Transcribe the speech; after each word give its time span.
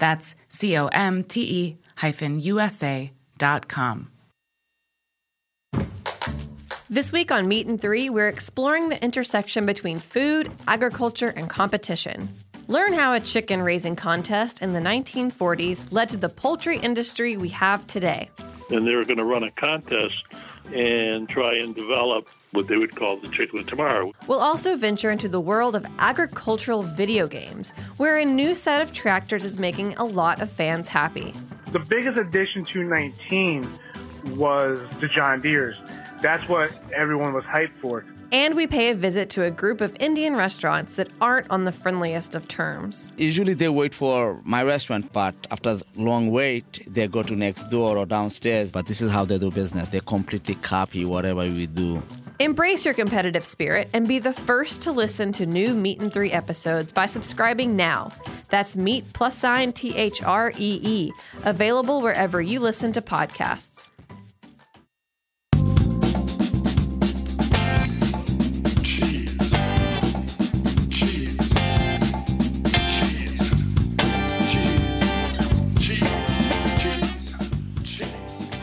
That's 0.00 0.34
C 0.48 0.76
O 0.76 0.88
M 0.88 1.22
T 1.22 1.42
E 1.42 1.78
hyphen 1.96 2.40
USA 2.40 3.12
dot 3.38 3.68
com. 3.68 4.10
This 6.88 7.12
week 7.12 7.30
on 7.30 7.46
Meat 7.46 7.68
and 7.68 7.80
Three, 7.80 8.10
we're 8.10 8.28
exploring 8.28 8.88
the 8.88 9.00
intersection 9.00 9.64
between 9.64 10.00
food, 10.00 10.50
agriculture, 10.66 11.28
and 11.28 11.48
competition. 11.48 12.28
Learn 12.66 12.92
how 12.92 13.14
a 13.14 13.20
chicken 13.20 13.62
raising 13.62 13.94
contest 13.94 14.60
in 14.60 14.72
the 14.72 14.80
1940s 14.80 15.92
led 15.92 16.08
to 16.08 16.16
the 16.16 16.28
poultry 16.28 16.78
industry 16.78 17.36
we 17.36 17.48
have 17.50 17.86
today. 17.86 18.28
And 18.70 18.86
they 18.86 18.96
were 18.96 19.04
going 19.04 19.18
to 19.18 19.24
run 19.24 19.44
a 19.44 19.50
contest 19.52 20.14
and 20.74 21.28
try 21.28 21.56
and 21.56 21.74
develop 21.74 22.28
what 22.52 22.68
they 22.68 22.76
would 22.76 22.94
call 22.94 23.16
the 23.16 23.28
chicken 23.28 23.60
of 23.60 23.66
tomorrow. 23.66 24.12
We'll 24.26 24.40
also 24.40 24.76
venture 24.76 25.10
into 25.10 25.28
the 25.28 25.40
world 25.40 25.76
of 25.76 25.86
agricultural 25.98 26.82
video 26.82 27.26
games, 27.26 27.72
where 27.96 28.18
a 28.18 28.24
new 28.24 28.54
set 28.54 28.82
of 28.82 28.92
tractors 28.92 29.44
is 29.44 29.58
making 29.58 29.94
a 29.96 30.04
lot 30.04 30.40
of 30.40 30.50
fans 30.50 30.88
happy. 30.88 31.34
The 31.72 31.78
biggest 31.78 32.18
addition 32.18 32.64
to 32.64 32.82
19 32.82 33.78
was 34.36 34.78
the 35.00 35.08
John 35.08 35.40
Deere's. 35.40 35.76
That's 36.20 36.46
what 36.48 36.70
everyone 36.94 37.32
was 37.32 37.44
hyped 37.44 37.78
for. 37.80 38.04
And 38.32 38.54
we 38.54 38.68
pay 38.68 38.90
a 38.90 38.94
visit 38.94 39.28
to 39.30 39.42
a 39.42 39.50
group 39.50 39.80
of 39.80 39.96
Indian 39.98 40.36
restaurants 40.36 40.94
that 40.94 41.08
aren't 41.20 41.50
on 41.50 41.64
the 41.64 41.72
friendliest 41.72 42.36
of 42.36 42.46
terms. 42.46 43.10
Usually 43.16 43.54
they 43.54 43.68
wait 43.68 43.92
for 43.92 44.40
my 44.44 44.62
restaurant, 44.62 45.12
but 45.12 45.34
after 45.50 45.80
long 45.96 46.30
wait, 46.30 46.80
they 46.86 47.08
go 47.08 47.24
to 47.24 47.34
next 47.34 47.64
door 47.70 47.96
or 47.96 48.06
downstairs. 48.06 48.70
But 48.70 48.86
this 48.86 49.00
is 49.02 49.10
how 49.10 49.24
they 49.24 49.36
do 49.36 49.50
business. 49.50 49.88
They 49.88 49.98
completely 50.00 50.54
copy 50.56 51.04
whatever 51.04 51.40
we 51.40 51.66
do. 51.66 52.00
Embrace 52.40 52.86
your 52.86 52.94
competitive 52.94 53.44
spirit 53.44 53.90
and 53.92 54.08
be 54.08 54.18
the 54.18 54.32
first 54.32 54.80
to 54.80 54.92
listen 54.92 55.30
to 55.30 55.44
new 55.44 55.74
Meat 55.74 56.00
and 56.00 56.10
Three 56.10 56.32
episodes 56.32 56.90
by 56.90 57.04
subscribing 57.04 57.76
now. 57.76 58.12
That's 58.48 58.76
Meat 58.76 59.12
plus 59.12 59.36
sign 59.36 59.74
T 59.74 59.94
H 59.94 60.22
R 60.22 60.50
E 60.56 60.80
E, 60.82 61.12
available 61.44 62.00
wherever 62.00 62.40
you 62.40 62.58
listen 62.58 62.92
to 62.92 63.02
podcasts. 63.02 63.90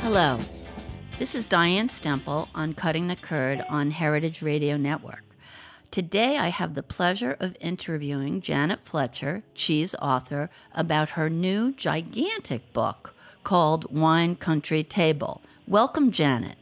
Hello. 0.02 0.40
This 1.28 1.36
is 1.36 1.46
Diane 1.46 1.90
Stemple 1.90 2.48
on 2.56 2.74
Cutting 2.74 3.08
the 3.08 3.16
Curd 3.18 3.62
on 3.68 3.92
Heritage 3.92 4.42
Radio 4.42 4.78
Network. 4.78 5.26
Today 5.92 6.38
I 6.38 6.48
have 6.48 6.74
the 6.74 6.82
pleasure 6.82 7.36
of 7.42 7.58
interviewing 7.60 8.40
Janet 8.40 8.86
Fletcher, 8.86 9.44
cheese 9.54 9.94
author, 10.02 10.50
about 10.74 11.10
her 11.10 11.30
new 11.30 11.74
gigantic 11.74 12.72
book 12.72 13.14
called 13.44 13.94
Wine 13.94 14.38
Country 14.38 14.86
Table. 14.86 15.42
Welcome, 15.68 16.12
Janet. 16.12 16.58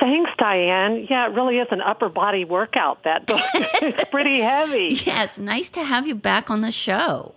Thanks, 0.00 0.30
Diane. 0.38 1.06
Yeah, 1.10 1.28
it 1.28 1.34
really 1.34 1.58
is 1.58 1.68
an 1.70 1.82
upper 1.82 2.08
body 2.08 2.46
workout, 2.46 3.04
that 3.04 3.26
book. 3.26 3.42
it's 3.54 4.04
pretty 4.04 4.40
heavy. 4.40 4.98
Yes, 5.04 5.38
nice 5.38 5.68
to 5.68 5.84
have 5.84 6.06
you 6.08 6.14
back 6.14 6.48
on 6.48 6.62
the 6.62 6.72
show. 6.72 7.34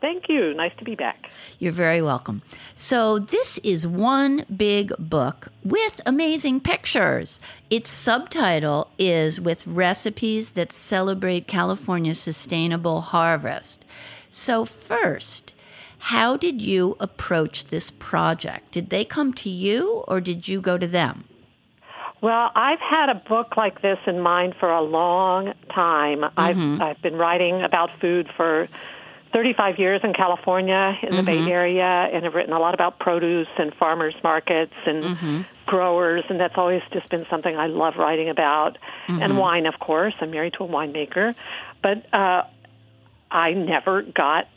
Thank 0.00 0.28
you. 0.28 0.52
Nice 0.54 0.72
to 0.78 0.84
be 0.84 0.94
back. 0.94 1.30
You're 1.58 1.72
very 1.72 2.02
welcome. 2.02 2.42
So, 2.74 3.18
this 3.18 3.58
is 3.58 3.86
one 3.86 4.44
big 4.54 4.92
book 4.98 5.48
with 5.64 6.00
amazing 6.04 6.60
pictures. 6.60 7.40
Its 7.70 7.90
subtitle 7.90 8.90
is 8.98 9.40
With 9.40 9.66
Recipes 9.66 10.52
That 10.52 10.70
Celebrate 10.72 11.46
California's 11.46 12.20
Sustainable 12.20 13.00
Harvest. 13.00 13.84
So, 14.28 14.64
first, 14.64 15.54
how 15.98 16.36
did 16.36 16.60
you 16.60 16.96
approach 17.00 17.66
this 17.66 17.90
project? 17.90 18.72
Did 18.72 18.90
they 18.90 19.04
come 19.04 19.32
to 19.34 19.50
you 19.50 20.04
or 20.06 20.20
did 20.20 20.46
you 20.46 20.60
go 20.60 20.76
to 20.78 20.86
them? 20.86 21.24
Well, 22.20 22.50
I've 22.54 22.80
had 22.80 23.08
a 23.08 23.14
book 23.14 23.56
like 23.56 23.82
this 23.82 23.98
in 24.06 24.20
mind 24.20 24.54
for 24.58 24.70
a 24.70 24.82
long 24.82 25.52
time. 25.74 26.20
Mm-hmm. 26.20 26.80
I've 26.80 26.80
I've 26.80 27.02
been 27.02 27.16
writing 27.16 27.62
about 27.62 27.90
food 28.00 28.28
for 28.36 28.68
35 29.36 29.78
years 29.78 30.00
in 30.02 30.14
California, 30.14 30.96
in 31.02 31.10
the 31.10 31.16
mm-hmm. 31.16 31.44
Bay 31.44 31.52
Area, 31.52 32.08
and 32.10 32.24
have 32.24 32.32
written 32.32 32.54
a 32.54 32.58
lot 32.58 32.72
about 32.72 32.98
produce 32.98 33.48
and 33.58 33.74
farmers 33.74 34.14
markets 34.24 34.72
and 34.86 35.04
mm-hmm. 35.04 35.42
growers, 35.66 36.24
and 36.30 36.40
that's 36.40 36.54
always 36.56 36.80
just 36.90 37.06
been 37.10 37.26
something 37.28 37.54
I 37.54 37.66
love 37.66 37.96
writing 37.98 38.30
about. 38.30 38.78
Mm-hmm. 39.06 39.22
And 39.22 39.36
wine, 39.36 39.66
of 39.66 39.78
course. 39.78 40.14
I'm 40.22 40.30
married 40.30 40.54
to 40.54 40.64
a 40.64 40.66
winemaker, 40.66 41.34
but 41.82 42.14
uh, 42.14 42.44
I 43.30 43.52
never 43.52 44.00
got 44.00 44.48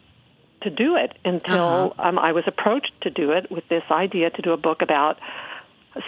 to 0.62 0.70
do 0.70 0.96
it 0.96 1.12
until 1.26 1.94
uh-huh. 1.98 2.08
um, 2.08 2.18
I 2.18 2.32
was 2.32 2.46
approached 2.48 2.94
to 3.02 3.10
do 3.10 3.32
it 3.32 3.52
with 3.52 3.68
this 3.68 3.84
idea 3.92 4.30
to 4.30 4.42
do 4.42 4.54
a 4.54 4.58
book 4.58 4.82
about 4.82 5.20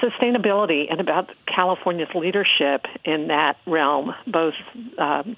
sustainability 0.02 0.90
and 0.90 1.02
about 1.02 1.30
California's 1.46 2.16
leadership 2.16 2.86
in 3.04 3.28
that 3.28 3.58
realm, 3.66 4.14
both. 4.26 4.54
Um, 4.98 5.36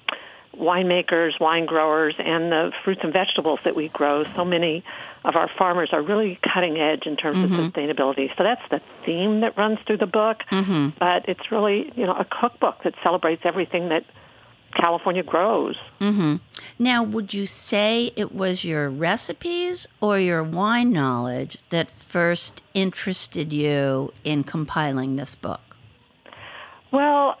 winemakers, 0.58 1.38
wine 1.40 1.66
growers, 1.66 2.14
and 2.18 2.52
the 2.52 2.72
fruits 2.84 3.00
and 3.02 3.12
vegetables 3.12 3.60
that 3.64 3.74
we 3.74 3.88
grow. 3.88 4.24
So 4.36 4.44
many 4.44 4.84
of 5.24 5.36
our 5.36 5.50
farmers 5.58 5.90
are 5.92 6.02
really 6.02 6.38
cutting 6.52 6.78
edge 6.78 7.06
in 7.06 7.16
terms 7.16 7.38
mm-hmm. 7.38 7.54
of 7.54 7.72
sustainability. 7.72 8.28
So 8.36 8.44
that's 8.44 8.62
the 8.70 8.80
theme 9.06 9.40
that 9.40 9.56
runs 9.56 9.78
through 9.86 9.98
the 9.98 10.06
book. 10.06 10.42
Mm-hmm. 10.50 10.90
But 10.98 11.28
it's 11.28 11.50
really, 11.50 11.90
you 11.96 12.06
know, 12.06 12.14
a 12.14 12.24
cookbook 12.24 12.82
that 12.84 12.94
celebrates 13.02 13.42
everything 13.44 13.88
that 13.88 14.04
California 14.74 15.22
grows. 15.22 15.76
Mm-hmm. 16.00 16.36
Now, 16.78 17.02
would 17.02 17.32
you 17.32 17.46
say 17.46 18.12
it 18.16 18.34
was 18.34 18.64
your 18.64 18.88
recipes 18.88 19.86
or 20.00 20.18
your 20.18 20.42
wine 20.42 20.92
knowledge 20.92 21.58
that 21.70 21.90
first 21.90 22.62
interested 22.74 23.52
you 23.52 24.12
in 24.24 24.44
compiling 24.44 25.16
this 25.16 25.34
book? 25.34 25.60
Well, 26.90 27.36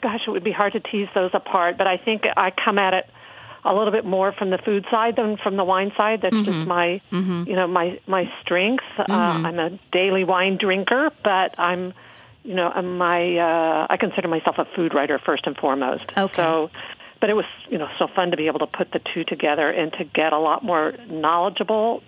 gosh, 0.00 0.20
it 0.26 0.30
would 0.30 0.44
be 0.44 0.52
hard 0.52 0.72
to 0.74 0.80
tease 0.80 1.08
those 1.14 1.30
apart, 1.34 1.78
but 1.78 1.86
I 1.86 1.96
think 1.96 2.24
I 2.36 2.50
come 2.50 2.78
at 2.78 2.94
it 2.94 3.08
a 3.64 3.74
little 3.74 3.92
bit 3.92 4.04
more 4.04 4.32
from 4.32 4.50
the 4.50 4.58
food 4.58 4.86
side 4.90 5.16
than 5.16 5.36
from 5.36 5.56
the 5.56 5.64
wine 5.64 5.92
side. 5.96 6.20
That's 6.22 6.34
mm-hmm. 6.34 6.44
just 6.44 6.68
my, 6.68 7.00
mm-hmm. 7.12 7.44
you 7.46 7.56
know, 7.56 7.66
my 7.66 8.00
my 8.06 8.30
strength. 8.40 8.84
Uh, 8.96 9.04
mm-hmm. 9.04 9.12
Uh, 9.44 9.48
I'm 9.48 9.58
a 9.58 9.78
daily 9.92 10.24
wine 10.24 10.58
drinker, 10.58 11.10
but 11.22 11.58
I'm, 11.58 11.92
you 12.44 12.54
know, 12.54 12.70
my 12.82 13.36
uh, 13.36 13.86
I 13.90 13.96
consider 13.96 14.28
myself 14.28 14.58
a 14.58 14.66
food 14.76 14.94
writer 14.94 15.18
first 15.18 15.46
and 15.46 15.56
foremost. 15.56 16.04
Okay. 16.16 16.42
So, 16.42 16.70
but 17.20 17.30
it 17.30 17.34
was 17.34 17.46
you 17.68 17.78
know 17.78 17.88
so 17.98 18.06
fun 18.14 18.30
to 18.30 18.36
be 18.36 18.46
able 18.46 18.60
to 18.60 18.66
put 18.66 18.92
the 18.92 19.00
two 19.12 19.24
together 19.24 19.68
and 19.70 19.92
to 19.94 20.04
get 20.04 20.32
a 20.32 20.38
lot 20.38 20.64
more 20.64 20.94
knowledgeable 21.08 22.02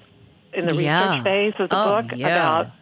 in 0.52 0.66
the 0.66 0.74
yeah. 0.74 1.10
research 1.10 1.24
phase 1.24 1.54
of 1.58 1.70
the 1.70 1.76
oh, 1.76 2.02
book 2.02 2.12
yeah. 2.16 2.28
about 2.28 2.72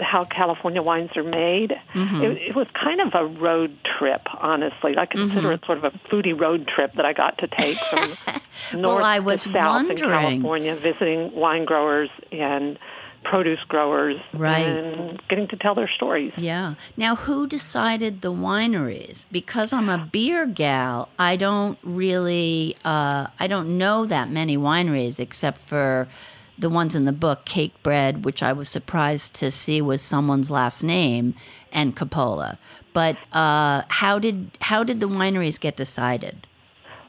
how 0.00 0.24
California 0.24 0.82
wines 0.82 1.10
are 1.16 1.22
made. 1.24 1.74
Mm-hmm. 1.94 2.22
It, 2.22 2.30
it 2.50 2.54
was 2.56 2.66
kind 2.74 3.00
of 3.00 3.14
a 3.14 3.26
road 3.26 3.76
trip, 3.98 4.22
honestly. 4.40 4.96
I 4.96 5.06
consider 5.06 5.52
it 5.52 5.64
sort 5.66 5.78
of 5.78 5.84
a 5.84 5.90
foodie 6.08 6.38
road 6.38 6.68
trip 6.68 6.94
that 6.94 7.04
I 7.04 7.12
got 7.12 7.38
to 7.38 7.46
take 7.48 7.78
from 7.78 8.10
north 8.80 9.04
I 9.04 9.18
was 9.20 9.44
to 9.44 9.52
south 9.52 9.90
in. 9.90 9.96
California, 9.96 10.74
visiting 10.76 11.34
wine 11.34 11.64
growers 11.64 12.10
and 12.32 12.78
produce 13.24 13.58
growers, 13.68 14.16
Right. 14.32 14.64
and 14.64 15.20
getting 15.28 15.48
to 15.48 15.56
tell 15.56 15.74
their 15.74 15.88
stories. 15.88 16.32
Yeah. 16.38 16.74
Now, 16.96 17.16
who 17.16 17.46
decided 17.46 18.20
the 18.20 18.32
wineries? 18.32 19.26
Because 19.32 19.72
I'm 19.72 19.88
a 19.88 19.98
beer 19.98 20.46
gal, 20.46 21.08
I 21.18 21.36
don't 21.36 21.78
really, 21.82 22.76
uh, 22.84 23.26
I 23.38 23.46
don't 23.48 23.76
know 23.76 24.06
that 24.06 24.30
many 24.30 24.56
wineries 24.56 25.18
except 25.20 25.58
for 25.58 26.06
the 26.58 26.70
ones 26.70 26.94
in 26.94 27.04
the 27.04 27.12
book, 27.12 27.44
Cakebread, 27.44 28.22
which 28.22 28.42
I 28.42 28.52
was 28.52 28.68
surprised 28.68 29.34
to 29.34 29.50
see 29.50 29.80
was 29.80 30.02
someone's 30.02 30.50
last 30.50 30.82
name, 30.82 31.34
and 31.72 31.96
Coppola. 31.96 32.58
But 32.92 33.16
uh, 33.32 33.82
how 33.88 34.18
did 34.18 34.50
how 34.60 34.84
did 34.84 35.00
the 35.00 35.08
wineries 35.08 35.58
get 35.58 35.76
decided? 35.76 36.46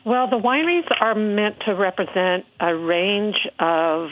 Well, 0.06 0.30
the 0.30 0.38
wineries 0.38 0.88
are 1.02 1.16
meant 1.16 1.60
to 1.66 1.76
represent 1.76 2.46
a 2.60 2.76
range 2.76 3.48
of 3.60 4.10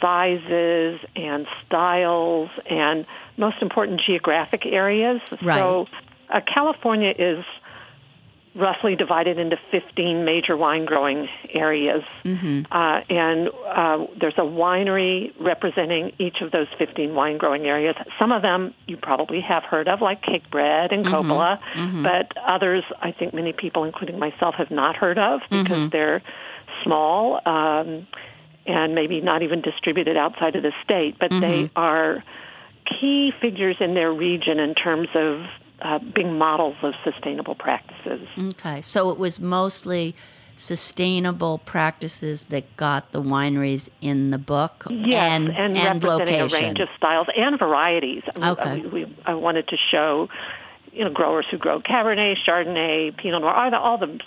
sizes 0.00 1.00
and 1.16 1.46
styles 1.66 2.48
and 2.68 3.06
most 3.36 3.56
important 3.60 4.00
geographic 4.06 4.64
areas. 4.64 5.20
Right. 5.42 5.58
So 5.58 5.86
uh, 6.32 6.40
California 6.52 7.12
is 7.18 7.44
roughly 8.54 8.96
divided 8.96 9.38
into 9.38 9.56
15 9.70 10.24
major 10.24 10.56
wine 10.56 10.84
growing 10.84 11.28
areas. 11.50 12.02
Uh, 12.72 13.00
and 13.08 13.48
uh, 13.48 14.06
there's 14.20 14.34
a 14.38 14.42
winery 14.42 15.32
representing 15.38 16.12
each 16.18 16.40
of 16.40 16.50
those 16.50 16.66
15 16.76 17.14
wine 17.14 17.38
growing 17.38 17.66
areas. 17.66 17.94
Some 18.18 18.32
of 18.32 18.42
them 18.42 18.74
you 18.88 18.96
probably 18.96 19.40
have 19.40 19.62
heard 19.62 19.86
of, 19.88 20.00
like 20.00 20.22
Cakebread 20.22 20.92
and 20.92 21.04
Coppola, 21.06 21.60
but 22.02 22.36
others 22.52 22.82
I 23.00 23.12
think 23.12 23.34
many 23.34 23.52
people, 23.52 23.84
including 23.84 24.18
myself, 24.18 24.56
have 24.56 24.70
not 24.70 24.96
heard 24.96 25.18
of 25.18 25.40
because 25.50 25.90
they're 25.92 26.22
small. 26.82 27.40
Um, 27.46 28.06
and 28.66 28.94
maybe 28.94 29.20
not 29.20 29.42
even 29.42 29.62
distributed 29.62 30.16
outside 30.16 30.54
of 30.54 30.62
the 30.62 30.72
state, 30.84 31.16
but 31.18 31.30
they 31.40 31.70
are 31.76 32.22
key 33.00 33.32
figures 33.40 33.76
in 33.80 33.94
their 33.94 34.12
region 34.12 34.58
in 34.58 34.74
terms 34.74 35.08
of 35.14 35.40
uh, 35.82 35.98
being 36.14 36.36
models 36.38 36.76
of 36.82 36.94
sustainable 37.04 37.54
practices. 37.54 38.26
Okay, 38.38 38.82
so 38.82 39.10
it 39.10 39.18
was 39.18 39.40
mostly 39.40 40.14
sustainable 40.56 41.58
practices 41.58 42.46
that 42.46 42.76
got 42.76 43.12
the 43.12 43.22
wineries 43.22 43.88
in 44.02 44.30
the 44.30 44.36
book 44.38 44.86
Yes, 44.90 45.14
and, 45.32 45.48
and, 45.48 45.76
and 45.76 46.04
representing 46.04 46.34
location. 46.34 46.58
a 46.58 46.62
range 46.66 46.80
of 46.80 46.88
styles 46.98 47.26
and 47.34 47.58
varieties. 47.58 48.22
Okay. 48.36 48.80
We, 48.82 49.04
we, 49.04 49.16
I 49.24 49.34
wanted 49.34 49.68
to 49.68 49.76
show, 49.90 50.28
you 50.92 51.02
know, 51.04 51.10
growers 51.10 51.46
who 51.50 51.56
grow 51.56 51.80
Cabernet, 51.80 52.34
Chardonnay, 52.46 53.16
Pinot 53.16 53.40
Noir, 53.40 53.54
all 53.54 53.70
the, 53.70 53.78
all 53.78 53.98
the 53.98 54.20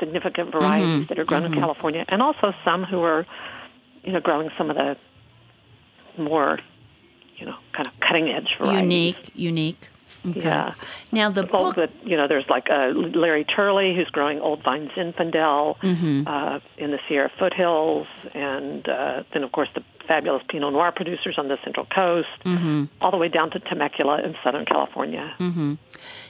significant 0.00 0.52
varieties 0.52 0.88
Mm-hmm. 0.88 1.08
that 1.08 1.18
are 1.18 1.24
grown 1.24 1.44
in 1.44 1.52
California, 1.52 2.04
and 2.08 2.22
also 2.22 2.52
some 2.64 2.84
who 2.84 3.02
are, 3.02 3.26
you 4.02 4.12
know, 4.12 4.20
growing 4.20 4.48
some 4.56 4.70
of 4.70 4.76
the 4.76 4.96
more, 6.16 6.58
you 7.36 7.44
know, 7.46 7.56
kind 7.74 7.86
of 7.86 7.92
cutting 8.00 8.28
edge 8.30 8.48
varieties. 8.58 8.80
unique, 8.82 9.30
unique. 9.34 9.88
Okay. 10.26 10.40
Yeah. 10.40 10.74
Now 11.12 11.28
the 11.30 11.42
book. 11.44 11.76
you 12.04 12.16
know, 12.16 12.26
there's 12.28 12.48
like 12.48 12.68
uh, 12.70 12.88
Larry 12.94 13.44
Turley, 13.44 13.94
who's 13.94 14.08
growing 14.08 14.40
Old 14.40 14.62
Vine 14.62 14.90
Zinfandel 14.96 15.76
Mm-hmm. 15.80 16.26
uh, 16.26 16.60
in 16.78 16.90
the 16.92 16.98
Sierra 17.08 17.30
foothills, 17.38 18.06
and 18.32 18.88
uh, 18.88 19.22
then 19.32 19.42
of 19.44 19.52
course 19.52 19.68
the 19.74 19.82
fabulous 20.08 20.42
Pinot 20.48 20.72
Noir 20.72 20.92
producers 20.92 21.36
on 21.38 21.48
the 21.48 21.58
Central 21.64 21.86
Coast, 21.86 22.28
Mm-hmm. 22.44 22.84
all 23.00 23.10
the 23.10 23.16
way 23.16 23.28
down 23.28 23.50
to 23.50 23.58
Temecula 23.60 24.22
in 24.22 24.34
Southern 24.42 24.64
California. 24.64 25.34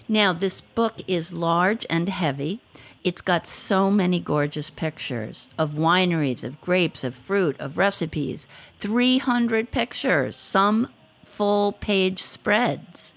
Now 0.09 0.33
this 0.33 0.61
book 0.61 0.95
is 1.07 1.33
large 1.33 1.87
and 1.89 2.09
heavy. 2.09 2.61
It's 3.05 3.21
got 3.21 3.47
so 3.47 3.91
many 3.91 4.19
gorgeous 4.19 4.71
pictures 4.71 5.51
of 5.59 5.75
wineries, 5.75 6.43
of 6.43 6.61
grapes, 6.61 7.05
of 7.05 7.15
fruit, 7.15 7.55
of 7.61 7.77
recipes. 7.79 8.49
Three 8.79 9.19
hundred 9.19 9.71
pictures, 9.71 10.37
some 10.37 10.89
full 11.25 11.73
page 11.73 12.21
spreads. 12.23 13.13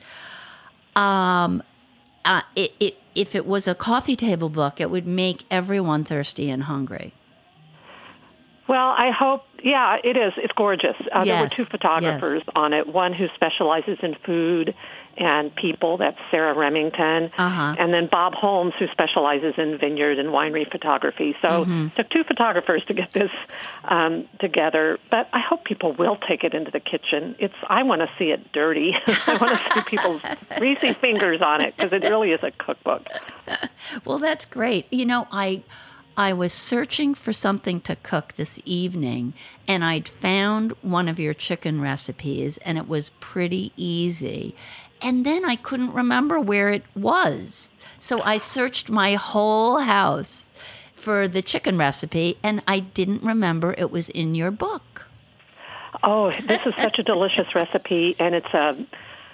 Um, 0.98 1.64
uh, 2.26 2.42
it, 2.56 2.74
it, 2.80 2.98
if 3.16 3.36
it 3.36 3.46
was 3.46 3.68
a 3.68 3.76
coffee 3.76 4.16
table 4.16 4.50
book, 4.50 4.82
it 4.82 4.90
would 4.90 5.08
make 5.08 5.44
everyone 5.50 6.04
thirsty 6.04 6.50
and 6.50 6.64
hungry. 6.64 7.14
Well, 8.68 8.90
I 8.98 9.12
hope. 9.12 9.44
Yeah, 9.64 9.98
it 10.04 10.18
is. 10.18 10.34
It's 10.38 10.54
gorgeous. 10.54 10.96
Uh, 11.12 11.24
There 11.24 11.42
were 11.42 11.50
two 11.50 11.66
photographers 11.66 12.44
yes. 12.46 12.50
on 12.56 12.74
it. 12.74 12.88
One 12.88 13.14
who 13.14 13.28
specializes 13.34 13.98
in 14.02 14.16
food 14.26 14.76
and 15.18 15.54
people. 15.56 15.98
That's 15.98 16.18
Sara 16.32 16.54
Remington. 16.54 17.32
Uh-huh. 17.38 17.76
And 17.78 17.94
then 17.94 18.08
Bob 18.12 18.34
Holmes, 18.34 18.74
who 18.80 18.88
specializes 18.92 19.56
in 19.58 19.78
vineyard 19.78 20.20
and 20.20 20.30
winery 20.30 20.70
photography. 20.72 21.36
So 21.42 21.48
Mm-hmm. 21.48 21.88
took 21.96 22.10
two 22.10 22.24
photographers 22.24 22.84
to 22.88 22.94
get 22.94 23.12
this 23.14 23.32
um, 23.86 24.28
together. 24.40 25.00
But 25.10 25.28
I 25.34 25.40
hope 25.40 25.64
people 25.66 25.94
will 25.94 26.18
take 26.28 26.44
it 26.44 26.54
into 26.54 26.72
the 26.72 26.80
kitchen. 26.80 27.36
It's. 27.40 27.54
I 27.68 27.84
want 27.84 28.02
to 28.02 28.10
see 28.20 28.32
it 28.32 28.52
dirty. 28.52 28.94
I 29.08 29.38
want 29.42 29.58
to 29.58 29.74
see 29.74 29.82
people's 29.86 30.22
greasy 30.58 30.94
fingers 30.94 31.42
on 31.42 31.64
it 31.64 31.76
because 31.76 31.92
it 31.94 32.08
really 32.10 32.32
is 32.32 32.42
a 32.44 32.52
cookbook. 32.52 33.08
Well, 34.06 34.18
that's 34.18 34.46
great. 34.46 34.92
You 34.92 35.06
know, 35.06 35.28
I 35.32 35.64
I 36.16 36.34
was 36.34 36.52
searching 36.52 37.14
for 37.14 37.32
something 37.32 37.80
to 37.82 37.96
cook 37.98 38.34
this 38.38 38.60
evening 38.66 39.34
and 39.68 39.86
I'd 39.86 40.08
found 40.08 40.72
one 40.82 41.08
of 41.08 41.20
your 41.20 41.34
chicken 41.36 41.80
recipes 41.80 42.58
and 42.58 42.78
it 42.78 42.88
was 42.88 43.12
pretty 43.20 43.72
easy. 43.78 44.56
And 45.02 45.26
then 45.26 45.46
I 45.46 45.56
couldn't 45.56 45.94
remember 45.94 46.40
where 46.40 46.70
it 46.70 46.84
was. 46.96 47.74
So 48.00 48.22
I 48.24 48.38
searched 48.38 48.90
my 48.90 49.16
whole 49.16 49.80
house 49.80 50.50
for 50.94 51.28
the 51.28 51.42
chicken 51.42 51.78
recipe 51.78 52.38
and 52.44 52.62
I 52.68 52.80
didn't 52.80 53.24
remember 53.24 53.76
it 53.78 53.92
was 53.92 54.10
in 54.10 54.36
your 54.36 54.52
book. 54.52 55.06
Oh, 56.04 56.32
this 56.32 56.62
is 56.66 56.74
such 56.78 57.00
a 57.00 57.04
delicious 57.04 57.48
recipe, 57.56 58.16
and 58.20 58.36
it's 58.36 58.54
a. 58.54 58.78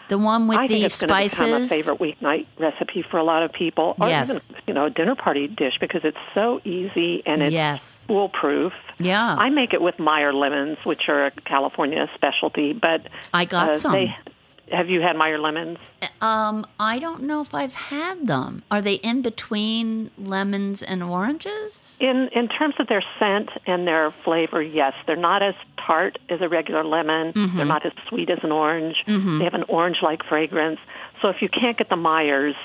The 0.07 0.17
one 0.17 0.47
with 0.47 0.57
I 0.59 0.67
think 0.67 0.79
the 0.81 0.85
it's 0.85 1.01
going 1.01 1.09
to 1.29 1.35
become 1.35 1.53
a 1.53 1.65
spices. 1.65 1.69
favorite 1.69 1.99
weeknight 1.99 2.45
recipe 2.59 3.01
for 3.09 3.17
a 3.17 3.23
lot 3.23 3.43
of 3.43 3.51
people, 3.51 3.95
or 3.99 4.07
Yes. 4.07 4.29
even 4.29 4.41
you 4.67 4.73
know 4.73 4.85
a 4.85 4.89
dinner 4.89 5.15
party 5.15 5.47
dish 5.47 5.73
because 5.81 6.01
it's 6.05 6.17
so 6.33 6.61
easy 6.63 7.21
and 7.25 7.41
it's 7.41 7.53
Yes. 7.53 8.05
foolproof. 8.07 8.73
Yeah. 8.99 9.35
I 9.37 9.49
make 9.49 9.73
it 9.73 9.81
with 9.81 9.99
Meyer 9.99 10.31
lemons, 10.33 10.77
which 10.85 11.09
are 11.09 11.25
a 11.27 11.31
California 11.31 12.07
specialty. 12.15 12.71
But 12.73 13.07
I 13.33 13.43
got 13.45 13.71
uh, 13.71 13.77
some. 13.79 13.91
They, 13.93 14.15
have 14.71 14.89
you 14.89 15.01
had 15.01 15.15
Meyer 15.15 15.39
lemons? 15.39 15.77
Um, 16.21 16.65
I 16.79 16.99
don't 16.99 17.23
know 17.23 17.41
if 17.41 17.53
I've 17.53 17.75
had 17.75 18.27
them. 18.27 18.63
Are 18.71 18.81
they 18.81 18.95
in 18.95 19.21
between 19.21 20.09
lemons 20.17 20.81
and 20.81 21.03
oranges? 21.03 21.97
In 21.99 22.29
in 22.33 22.47
terms 22.47 22.75
of 22.79 22.87
their 22.87 23.03
scent 23.19 23.49
and 23.67 23.85
their 23.87 24.13
flavor, 24.23 24.61
yes, 24.61 24.93
they're 25.05 25.15
not 25.15 25.43
as 25.43 25.53
tart 25.85 26.17
as 26.29 26.41
a 26.41 26.49
regular 26.49 26.83
lemon. 26.83 27.33
Mm-hmm. 27.33 27.57
They're 27.57 27.65
not 27.65 27.85
as 27.85 27.91
sweet 28.07 28.29
as 28.29 28.39
an 28.43 28.51
orange. 28.51 28.95
They 29.05 29.43
have 29.43 29.53
an 29.53 29.65
orange-like 29.67 30.23
fragrance. 30.23 30.79
So 31.21 31.29
if 31.29 31.41
you 31.41 31.49
can't 31.49 31.77
get 31.77 31.89
the 31.89 31.95
Myers, 31.95 32.55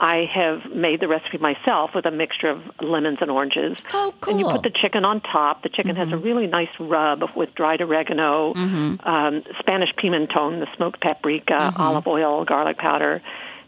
I 0.00 0.24
have 0.32 0.74
made 0.74 1.00
the 1.00 1.08
recipe 1.08 1.36
myself 1.38 1.90
with 1.94 2.06
a 2.06 2.10
mixture 2.10 2.48
of 2.48 2.62
lemons 2.80 3.18
and 3.20 3.30
oranges. 3.30 3.76
Oh, 3.92 4.14
cool. 4.20 4.32
And 4.32 4.40
you 4.40 4.46
put 4.46 4.62
the 4.62 4.70
chicken 4.70 5.04
on 5.04 5.20
top. 5.20 5.62
The 5.62 5.68
chicken 5.68 5.94
has 5.96 6.10
a 6.10 6.16
really 6.16 6.46
nice 6.46 6.70
rub 6.80 7.22
with 7.36 7.54
dried 7.54 7.82
oregano, 7.82 8.54
um, 8.54 9.42
Spanish 9.58 9.90
pimenton, 10.02 10.60
the 10.60 10.66
smoked 10.74 11.02
paprika, 11.02 11.72
olive 11.76 12.06
oil, 12.06 12.44
garlic 12.46 12.78
powder, 12.78 13.20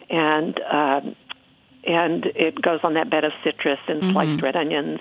and 0.09 0.59
um, 0.71 1.17
and 1.85 2.27
it 2.35 2.61
goes 2.63 2.81
on 2.83 2.95
that 2.95 3.11
bed 3.11 3.25
of 3.25 3.33
citrus 3.45 3.81
and 3.89 4.13
sliced 4.13 4.43
red 4.43 4.57
onions. 4.57 5.01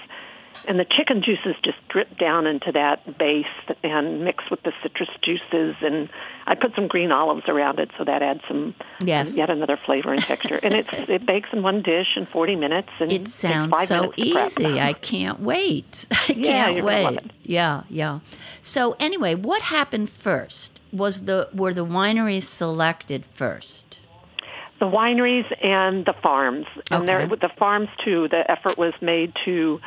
And 0.67 0.79
the 0.79 0.86
chicken 0.86 1.24
juices 1.24 1.55
just 1.65 1.77
drip 1.89 2.20
down 2.20 2.46
into 2.46 2.72
that 2.74 3.17
base 3.17 3.46
and 3.84 4.24
mix 4.24 4.43
with 4.51 4.62
the 4.62 4.72
citrus 4.84 5.10
juices. 5.24 5.75
And 5.81 6.08
I 6.46 6.53
put 6.53 6.75
some 6.75 6.88
green 6.88 7.12
olives 7.12 7.46
around 7.48 7.79
it, 7.79 7.89
so 7.98 8.03
that 8.03 8.22
adds 8.22 8.41
some 8.48 8.75
Yes. 9.03 9.36
yet 9.36 9.50
another 9.50 9.75
flavor 9.86 10.13
and 10.13 10.22
texture. 10.22 10.60
and 10.62 10.75
it's 10.75 10.89
it 11.10 11.25
bakes 11.25 11.50
in 11.51 11.63
one 11.63 11.81
dish 11.81 12.15
in 12.15 12.27
40 12.27 12.55
minutes. 12.58 12.89
And 13.00 13.12
It 13.12 13.27
sounds 13.27 13.74
so 13.88 13.96
minutes 13.96 14.15
to 14.17 14.31
prep. 14.31 14.48
easy. 14.48 14.79
I 14.79 14.93
can't 14.93 15.39
wait. 15.39 16.08
I 16.12 16.34
Yeah, 16.38 16.51
can't 16.65 16.75
you're 16.75 16.84
gonna 16.86 17.01
love 17.03 17.15
wait. 17.15 17.25
it. 17.25 17.31
Yeah, 17.43 17.81
yeah. 17.89 18.20
So 18.62 18.96
anyway, 19.00 19.34
what 19.36 19.63
happened 19.63 20.10
first? 20.12 20.79
Was 20.93 21.24
the 21.24 21.50
were 21.53 21.74
the 21.74 21.86
wineries 21.86 22.43
selected 22.43 23.25
first? 23.25 23.98
the 24.79 24.88
wineries 24.88 25.46
and 25.63 26.05
the 26.05 26.13
farms. 26.24 26.65
And 26.89 27.08
there, 27.08 27.20
Okay. 27.20 27.27
with 27.27 27.39
the 27.39 27.50
farms 27.60 27.88
too, 28.03 28.27
the 28.29 28.50
effort 28.50 28.79
was 28.79 28.93
made 29.00 29.31
to 29.46 29.79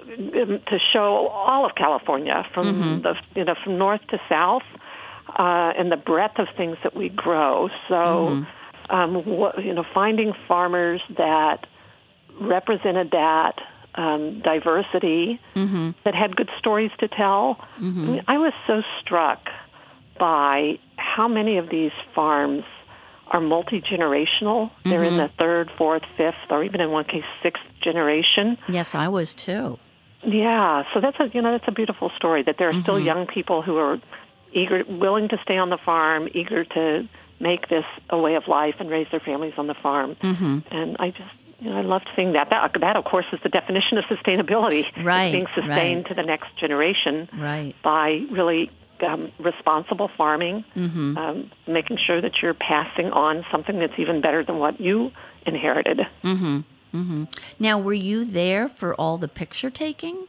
to 0.00 0.78
show 0.92 1.28
all 1.28 1.66
of 1.66 1.74
California 1.74 2.44
from 2.54 3.02
the 3.02 3.14
you 3.34 3.44
know 3.44 3.54
from 3.62 3.78
north 3.78 4.00
to 4.08 4.18
south, 4.28 4.62
uh, 5.28 5.72
and 5.78 5.90
the 5.90 5.96
breadth 5.96 6.38
of 6.38 6.48
things 6.56 6.76
that 6.82 6.94
we 6.96 7.08
grow. 7.08 7.68
So, 7.88 8.44
um, 8.90 9.14
what, 9.24 9.62
you 9.64 9.72
know, 9.74 9.84
finding 9.94 10.32
farmers 10.48 11.00
that 11.16 11.66
represented 12.40 13.10
that 13.12 13.54
um, 13.94 14.40
diversity, 14.40 15.40
that 16.04 16.14
had 16.14 16.34
good 16.36 16.50
stories 16.58 16.90
to 17.00 17.08
tell. 17.08 17.58
I, 17.78 18.10
mean, 18.10 18.22
I 18.26 18.38
was 18.38 18.52
so 18.66 18.82
struck 19.00 19.40
by 20.18 20.78
how 20.96 21.28
many 21.28 21.58
of 21.58 21.68
these 21.70 21.92
farms 22.14 22.64
are 23.32 23.40
multi 23.40 23.80
generational. 23.80 24.70
They're 24.84 25.02
in 25.02 25.16
the 25.16 25.30
third, 25.38 25.70
fourth, 25.76 26.02
fifth, 26.16 26.34
or 26.50 26.62
even 26.62 26.80
in 26.80 26.90
one 26.90 27.04
case, 27.04 27.24
sixth 27.42 27.62
generation. 27.82 28.58
Yes, 28.68 28.94
I 28.94 29.08
was 29.08 29.34
too. 29.34 29.78
Yeah, 30.24 30.84
so 30.94 31.00
that's 31.00 31.18
a 31.18 31.28
you 31.34 31.42
know 31.42 31.52
that's 31.52 31.66
a 31.66 31.72
beautiful 31.72 32.10
story 32.16 32.42
that 32.44 32.56
there 32.58 32.68
are 32.68 32.80
still 32.82 33.00
young 33.00 33.26
people 33.26 33.62
who 33.62 33.76
are 33.78 34.00
eager, 34.52 34.84
willing 34.86 35.28
to 35.30 35.38
stay 35.42 35.56
on 35.56 35.70
the 35.70 35.78
farm, 35.78 36.28
eager 36.32 36.64
to 36.64 37.08
make 37.40 37.68
this 37.68 37.84
a 38.10 38.18
way 38.18 38.36
of 38.36 38.46
life 38.46 38.76
and 38.78 38.88
raise 38.88 39.08
their 39.10 39.20
families 39.20 39.54
on 39.56 39.66
the 39.66 39.74
farm. 39.74 40.14
Mm-hmm. 40.22 40.58
And 40.70 40.96
I 41.00 41.10
just 41.10 41.34
you 41.58 41.70
know 41.70 41.78
I 41.78 41.82
loved 41.82 42.08
seeing 42.14 42.34
that. 42.34 42.50
That 42.50 42.76
that 42.80 42.96
of 42.96 43.04
course 43.04 43.26
is 43.32 43.40
the 43.42 43.48
definition 43.48 43.98
of 43.98 44.04
sustainability. 44.04 44.84
Right, 45.02 45.32
being 45.32 45.46
sustained 45.54 46.04
right. 46.04 46.08
to 46.08 46.14
the 46.14 46.22
next 46.22 46.56
generation 46.58 47.28
Right. 47.32 47.74
by 47.82 48.24
really 48.30 48.70
um, 49.02 49.32
responsible 49.38 50.10
farming, 50.16 50.64
um, 50.76 51.50
making 51.66 51.98
sure 52.06 52.20
that 52.20 52.32
you're 52.42 52.54
passing 52.54 53.10
on 53.10 53.44
something 53.50 53.78
that's 53.78 53.98
even 53.98 54.20
better 54.20 54.44
than 54.44 54.58
what 54.58 54.80
you 54.80 55.10
inherited. 55.46 56.00
Now, 57.58 57.78
were 57.78 57.92
you 57.94 58.24
there 58.24 58.68
for 58.68 58.94
all 58.94 59.18
the 59.18 59.28
picture 59.28 59.70
taking? 59.70 60.26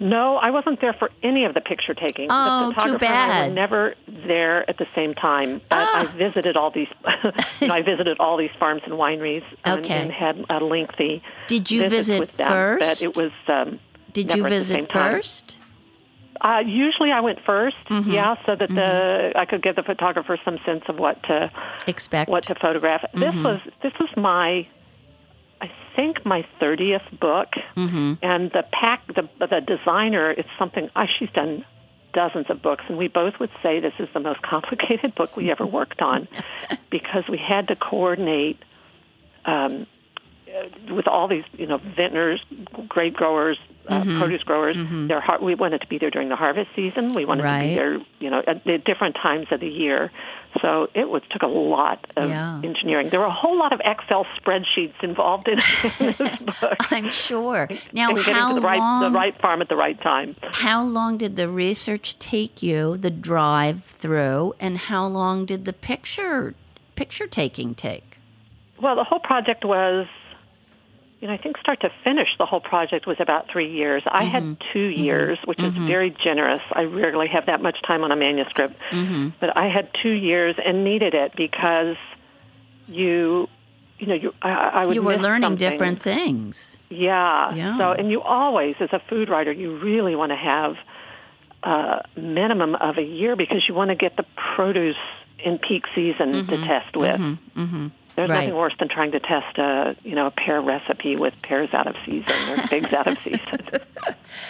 No, 0.00 0.36
I 0.36 0.50
wasn't 0.50 0.80
there 0.80 0.92
for 0.92 1.10
any 1.24 1.44
of 1.44 1.54
the 1.54 1.60
picture 1.60 1.92
taking. 1.92 2.28
Oh, 2.30 2.68
the 2.68 2.74
two 2.74 2.74
photographer 2.92 3.04
and 3.06 3.14
I 3.14 3.26
bad. 3.26 3.48
were 3.48 3.54
never 3.54 3.94
there 4.06 4.70
at 4.70 4.78
the 4.78 4.86
same 4.94 5.12
time. 5.14 5.60
Ah. 5.72 6.02
I 6.02 6.06
visited 6.06 6.56
all 6.56 6.70
these. 6.70 6.86
you 7.60 7.66
know, 7.66 7.74
I 7.74 7.82
visited 7.82 8.16
all 8.20 8.36
these 8.36 8.52
farms 8.60 8.82
and 8.84 8.94
wineries 8.94 9.42
and, 9.64 9.80
Okay. 9.84 9.94
and 9.94 10.12
had 10.12 10.44
a 10.48 10.60
lengthy. 10.64 11.20
Did 11.48 11.68
you 11.72 11.88
visit 11.88 12.20
with 12.20 12.36
them, 12.36 12.48
first? 12.48 12.80
But 12.80 13.02
it 13.02 13.16
was. 13.16 13.32
Um, 13.48 13.80
Did 14.12 14.32
you 14.34 14.44
visit 14.44 14.90
first? 14.92 15.56
Uh, 16.40 16.60
usually, 16.66 17.10
I 17.12 17.20
went 17.20 17.38
1st 17.44 17.72
Mm-hmm. 17.90 18.10
Yeah, 18.12 18.34
so 18.46 18.54
that 18.56 18.68
the 18.68 19.32
I 19.34 19.44
could 19.44 19.62
give 19.62 19.76
the 19.76 19.82
photographer 19.82 20.38
some 20.44 20.58
sense 20.64 20.84
of 20.88 20.98
what 20.98 21.22
to 21.24 21.50
Expect. 21.86 22.30
what 22.30 22.44
to 22.44 22.54
photograph. 22.54 23.02
This 23.12 23.22
Mm-hmm. 23.34 23.42
was 23.42 23.60
this 23.82 23.92
was 23.98 24.08
my, 24.16 24.66
I 25.60 25.70
think 25.96 26.24
my 26.24 26.46
thirtieth 26.60 27.02
book, 27.18 27.48
Mm-hmm. 27.76 28.14
and 28.22 28.50
the 28.52 28.64
pack 28.72 29.06
the 29.08 29.28
the 29.40 29.60
designer. 29.60 30.30
It's 30.30 30.48
something 30.58 30.90
I, 30.94 31.06
she's 31.18 31.30
done 31.30 31.64
dozens 32.14 32.46
of 32.50 32.62
books, 32.62 32.84
and 32.88 32.96
we 32.98 33.08
both 33.08 33.34
would 33.40 33.50
say 33.62 33.80
this 33.80 33.92
is 33.98 34.08
the 34.14 34.20
most 34.20 34.40
complicated 34.54 35.14
book 35.14 35.36
we 35.36 35.50
ever 35.50 35.66
worked 35.66 36.00
on 36.02 36.28
because 36.90 37.24
we 37.28 37.38
had 37.38 37.68
to 37.68 37.76
coordinate. 37.76 38.62
Um, 39.44 39.86
with 40.90 41.06
all 41.06 41.28
these, 41.28 41.44
you 41.56 41.66
know, 41.66 41.78
vintners, 41.78 42.44
grape 42.88 43.14
growers, 43.14 43.58
uh, 43.88 44.00
Mm-hmm. 44.00 44.18
produce 44.20 44.42
growers, 44.42 44.76
their 45.08 45.18
har- 45.20 45.40
we 45.40 45.54
wanted 45.54 45.80
to 45.80 45.86
be 45.86 45.96
there 45.96 46.10
during 46.10 46.28
the 46.28 46.36
harvest 46.36 46.68
season. 46.76 47.14
We 47.14 47.24
wanted 47.24 47.44
to 47.44 47.68
be 47.68 47.74
there, 47.74 47.98
you 48.18 48.28
know, 48.28 48.42
at, 48.46 48.66
at 48.66 48.84
different 48.84 49.14
times 49.16 49.46
of 49.50 49.60
the 49.60 49.66
year. 49.68 50.10
So 50.60 50.88
it 50.94 51.08
was 51.08 51.22
took 51.30 51.40
a 51.42 51.46
lot 51.46 52.06
of 52.16 52.28
Yeah. 52.28 52.60
engineering. 52.62 53.08
There 53.08 53.20
were 53.20 53.26
a 53.26 53.32
whole 53.32 53.58
lot 53.58 53.72
of 53.72 53.80
Excel 53.82 54.26
spreadsheets 54.38 55.02
involved 55.02 55.48
in, 55.48 55.54
in 55.58 56.06
this 56.18 56.36
book. 56.60 56.76
I'm 56.92 57.08
sure. 57.08 57.66
Now, 57.94 58.10
and 58.10 58.18
how 58.18 58.52
the 58.52 58.60
right 58.60 58.78
long? 58.78 59.00
the 59.10 59.10
right 59.18 59.38
farm 59.40 59.62
at 59.62 59.70
the 59.70 59.76
right 59.76 59.98
time. 60.02 60.34
How 60.42 60.82
long 60.82 61.16
did 61.16 61.36
the 61.36 61.48
research 61.48 62.18
take 62.18 62.62
you? 62.62 62.98
The 62.98 63.10
drive 63.10 63.82
through, 63.82 64.52
and 64.60 64.76
how 64.76 65.06
long 65.06 65.46
did 65.46 65.64
the 65.64 65.72
picture 65.72 66.54
picture 66.94 67.26
taking 67.26 67.74
take? 67.74 68.18
Well, 68.82 68.96
the 68.96 69.04
whole 69.04 69.20
project 69.20 69.64
was, 69.64 70.06
you 71.20 71.26
know, 71.26 71.34
I 71.34 71.36
think 71.36 71.58
start 71.58 71.80
to 71.80 71.90
finish, 72.04 72.28
the 72.38 72.46
whole 72.46 72.60
project 72.60 73.06
was 73.06 73.16
about 73.18 73.50
three 73.50 73.72
years. 73.72 74.02
I 74.06 74.24
had 74.24 74.42
mm-hmm. 74.42 74.72
two 74.72 74.88
mm-hmm. 74.90 75.04
years, 75.04 75.38
which 75.44 75.58
is 75.58 75.72
mm-hmm. 75.72 75.86
very 75.86 76.10
generous. 76.10 76.62
I 76.72 76.82
rarely 76.82 77.26
have 77.28 77.46
that 77.46 77.60
much 77.60 77.78
time 77.82 78.04
on 78.04 78.12
a 78.12 78.16
manuscript, 78.16 78.76
but 79.40 79.56
I 79.56 79.68
had 79.68 79.90
two 80.00 80.12
years 80.12 80.54
and 80.64 80.84
needed 80.84 81.14
it 81.14 81.32
because 81.36 81.96
you, 82.86 83.48
you 83.98 84.06
know, 84.06 84.14
you 84.14 84.34
I, 84.42 84.50
I 84.50 84.86
would 84.86 84.94
You 84.94 85.02
were 85.02 85.16
learning 85.16 85.42
something. 85.42 85.70
different 85.70 86.00
things. 86.00 86.78
Yeah. 86.88 87.52
Yeah. 87.52 87.78
So, 87.78 87.92
and 87.92 88.10
you 88.12 88.22
always, 88.22 88.76
as 88.78 88.90
a 88.92 89.00
food 89.08 89.28
writer, 89.28 89.50
you 89.50 89.76
really 89.76 90.14
want 90.14 90.30
to 90.30 90.36
have 90.36 90.76
a 91.64 92.04
minimum 92.16 92.76
of 92.76 92.96
a 92.96 93.02
year 93.02 93.34
because 93.34 93.64
you 93.68 93.74
want 93.74 93.90
to 93.90 93.96
get 93.96 94.16
the 94.16 94.24
produce 94.54 94.96
in 95.44 95.58
peak 95.58 95.84
season 95.94 96.46
to 96.46 96.56
test 96.58 96.96
with. 96.96 97.20
There's 98.18 98.30
Right. 98.30 98.46
nothing 98.46 98.56
worse 98.56 98.74
than 98.80 98.88
trying 98.88 99.12
to 99.12 99.20
test 99.20 99.58
a 99.58 99.94
you 100.02 100.16
know 100.16 100.26
a 100.26 100.32
pear 100.32 100.60
recipe 100.60 101.14
with 101.14 101.34
pears 101.42 101.72
out 101.72 101.86
of 101.86 101.94
season 102.04 102.34
or 102.50 102.56
figs 102.66 102.92
out 102.92 103.06
of 103.06 103.16
season. 103.22 103.60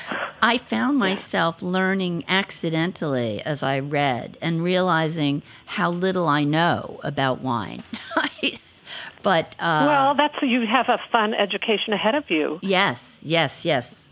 I 0.42 0.56
found 0.56 0.96
myself 0.96 1.60
learning 1.60 2.24
accidentally 2.28 3.42
as 3.42 3.62
I 3.62 3.80
read 3.80 4.38
and 4.40 4.62
realizing 4.62 5.42
how 5.66 5.90
little 5.90 6.26
I 6.28 6.44
know 6.44 6.98
about 7.04 7.42
wine. 7.42 7.82
but 9.22 9.54
uh, 9.58 9.84
well, 9.86 10.14
that's 10.14 10.36
you 10.40 10.66
have 10.66 10.88
a 10.88 10.98
fun 11.12 11.34
education 11.34 11.92
ahead 11.92 12.14
of 12.14 12.30
you. 12.30 12.60
yes, 12.62 13.20
yes, 13.22 13.66
yes, 13.66 14.07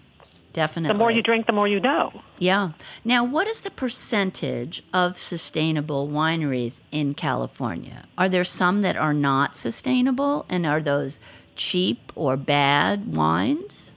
definitely. 0.57 0.95
The 0.95 0.99
more 0.99 1.11
you 1.11 1.23
drink, 1.23 1.47
the 1.47 1.53
more 1.53 1.69
you 1.69 1.79
know. 1.79 2.11
Yeah. 2.39 2.71
Now, 3.05 3.23
what 3.23 3.47
is 3.47 3.61
the 3.61 3.71
percentage 3.71 4.83
of 4.93 5.19
sustainable 5.19 6.09
wineries 6.09 6.81
in 6.91 7.15
California? 7.15 8.07
Are 8.17 8.29
there 8.29 8.43
some 8.43 8.81
that 8.81 8.97
are 8.97 9.15
not 9.15 9.55
sustainable, 9.55 10.47
and 10.49 10.67
are 10.67 10.81
those 10.81 11.21
cheap 11.55 12.11
or 12.17 12.37
bad 12.37 13.15
wines? 13.15 13.93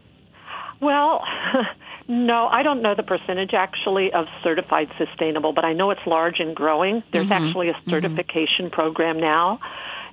Well, 0.81 1.23
no, 2.07 2.47
I 2.47 2.61
don't 2.61 2.81
know 2.81 2.93
the 2.93 3.03
percentage 3.03 3.53
actually 3.53 4.11
of 4.11 4.27
certified 4.43 4.89
sustainable, 4.97 5.53
but 5.53 5.63
I 5.63 5.71
know 5.73 5.91
it's 5.91 6.05
large 6.05 6.39
and 6.39 6.53
growing. 6.55 7.03
There's 7.13 7.31
actually 7.31 7.69
a 7.69 7.77
certification 7.89 8.69
program 8.69 9.19
now. 9.19 9.59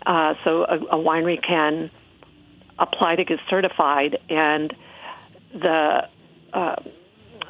Uh, 0.07 0.35
so 0.45 0.65
a, 0.65 0.77
a 0.77 0.97
winery 0.97 1.43
can 1.45 1.91
apply 2.79 3.17
to 3.17 3.25
get 3.25 3.41
certified, 3.51 4.19
and 4.29 4.75
the 5.53 6.09
uh, 6.57 6.77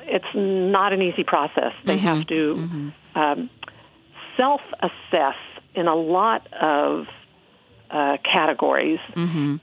it's 0.03 0.35
not 0.35 0.93
an 0.93 1.03
easy 1.03 1.25
process. 1.25 1.73
They 1.85 1.99
have 1.99 2.27
to 2.27 2.93
um, 3.15 3.51
self 4.37 4.61
assess 4.81 5.37
in 5.75 5.87
a 5.87 5.95
lot 5.95 6.53
of 6.53 7.07
uh, 7.91 8.17
categories. 8.25 8.99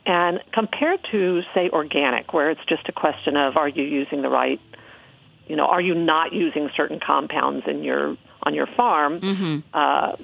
And 0.05 0.39
compared 0.53 0.99
to, 1.11 1.41
say, 1.53 1.69
organic, 1.69 2.33
where 2.33 2.51
it's 2.51 2.63
just 2.67 2.87
a 2.87 2.93
question 2.93 3.35
of 3.35 3.57
are 3.57 3.67
you 3.67 3.83
using 3.83 4.21
the 4.21 4.29
right, 4.29 4.61
you 5.47 5.55
know, 5.55 5.65
are 5.65 5.81
you 5.81 5.93
not 5.93 6.31
using 6.33 6.69
certain 6.75 6.99
compounds 7.05 7.65
in 7.67 7.83
your 7.83 8.17
on 8.43 8.53
your 8.53 8.67
farm? 8.77 9.19
Uh, 9.73 10.15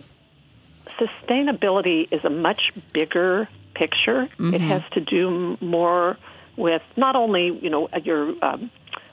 sustainability 1.00 2.08
is 2.12 2.24
a 2.24 2.30
much 2.30 2.62
bigger 2.94 3.48
picture. 3.74 4.30
It 4.56 4.62
has 4.62 4.82
to 4.94 5.02
do 5.02 5.58
more 5.62 6.18
with 6.58 6.82
not 6.98 7.16
only 7.16 7.58
you 7.62 7.70
know 7.70 7.88
your 8.04 8.34
um, 8.44 8.70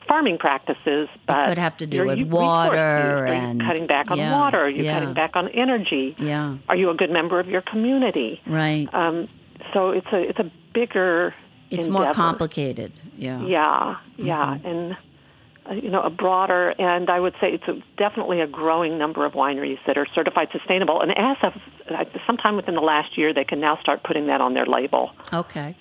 farming 0.09 0.39
practices, 0.39 1.09
but 1.27 1.49
could 1.49 1.59
have 1.59 1.77
to 1.79 1.87
do 1.87 2.07
with 2.07 2.23
water. 2.23 2.77
Are 2.77 3.27
and- 3.27 3.61
you 3.61 3.67
cutting 3.67 3.87
back 3.87 4.11
on 4.11 4.19
yeah, 4.19 4.33
water? 4.33 4.59
Are 4.65 4.69
you 4.71 4.85
yeah. 4.85 4.95
cutting 4.99 5.15
back 5.15 5.37
on 5.37 5.49
energy? 5.49 6.15
Yeah. 6.19 6.57
Are 6.69 6.77
you 6.77 6.91
a 6.91 6.95
good 6.95 7.11
member 7.11 7.41
of 7.41 7.49
your 7.49 7.63
community? 7.63 8.41
Right. 8.47 8.89
Um, 8.93 9.29
so 9.73 9.91
it's 9.91 10.07
a 10.13 10.21
it's 10.29 10.39
a 10.39 10.51
bigger. 10.75 11.35
it's 11.71 11.89
more 11.89 12.13
complicated. 12.13 12.93
Yeah. 13.17 13.43
Yeah, 13.45 13.97
yeah, 14.17 14.55
Mm-hmm. 14.57 14.67
and 14.67 14.97
uh, 15.69 15.73
you 15.73 15.91
know 15.91 16.03
a 16.03 16.11
broader, 16.11 16.75
and 16.79 17.09
I 17.11 17.19
would 17.19 17.35
say 17.41 17.53
it's 17.53 17.67
a, 17.67 17.83
definitely 17.97 18.41
a 18.41 18.47
growing 18.47 18.99
number 18.99 19.25
of 19.25 19.33
wineries 19.33 19.79
that 19.87 19.97
are 19.99 20.07
certified 20.15 20.49
sustainable. 20.53 21.01
And 21.01 21.11
as 21.17 21.37
of 21.43 21.53
uh, 21.91 22.05
sometime 22.27 22.57
within 22.57 22.75
the 22.75 22.81
last 22.83 23.17
year, 23.19 23.33
they 23.35 23.45
can 23.45 23.59
now 23.61 23.79
start 23.81 24.03
putting 24.05 24.27
that 24.27 24.41
on 24.41 24.55
their 24.55 24.67
label. 24.67 25.11
Okay. 25.33 25.75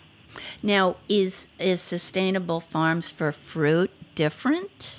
Now, 0.63 0.96
is 1.10 1.48
is 1.60 1.82
sustainable 1.82 2.60
farms 2.60 3.10
for 3.10 3.32
fruit 3.32 3.92
different? 4.15 4.96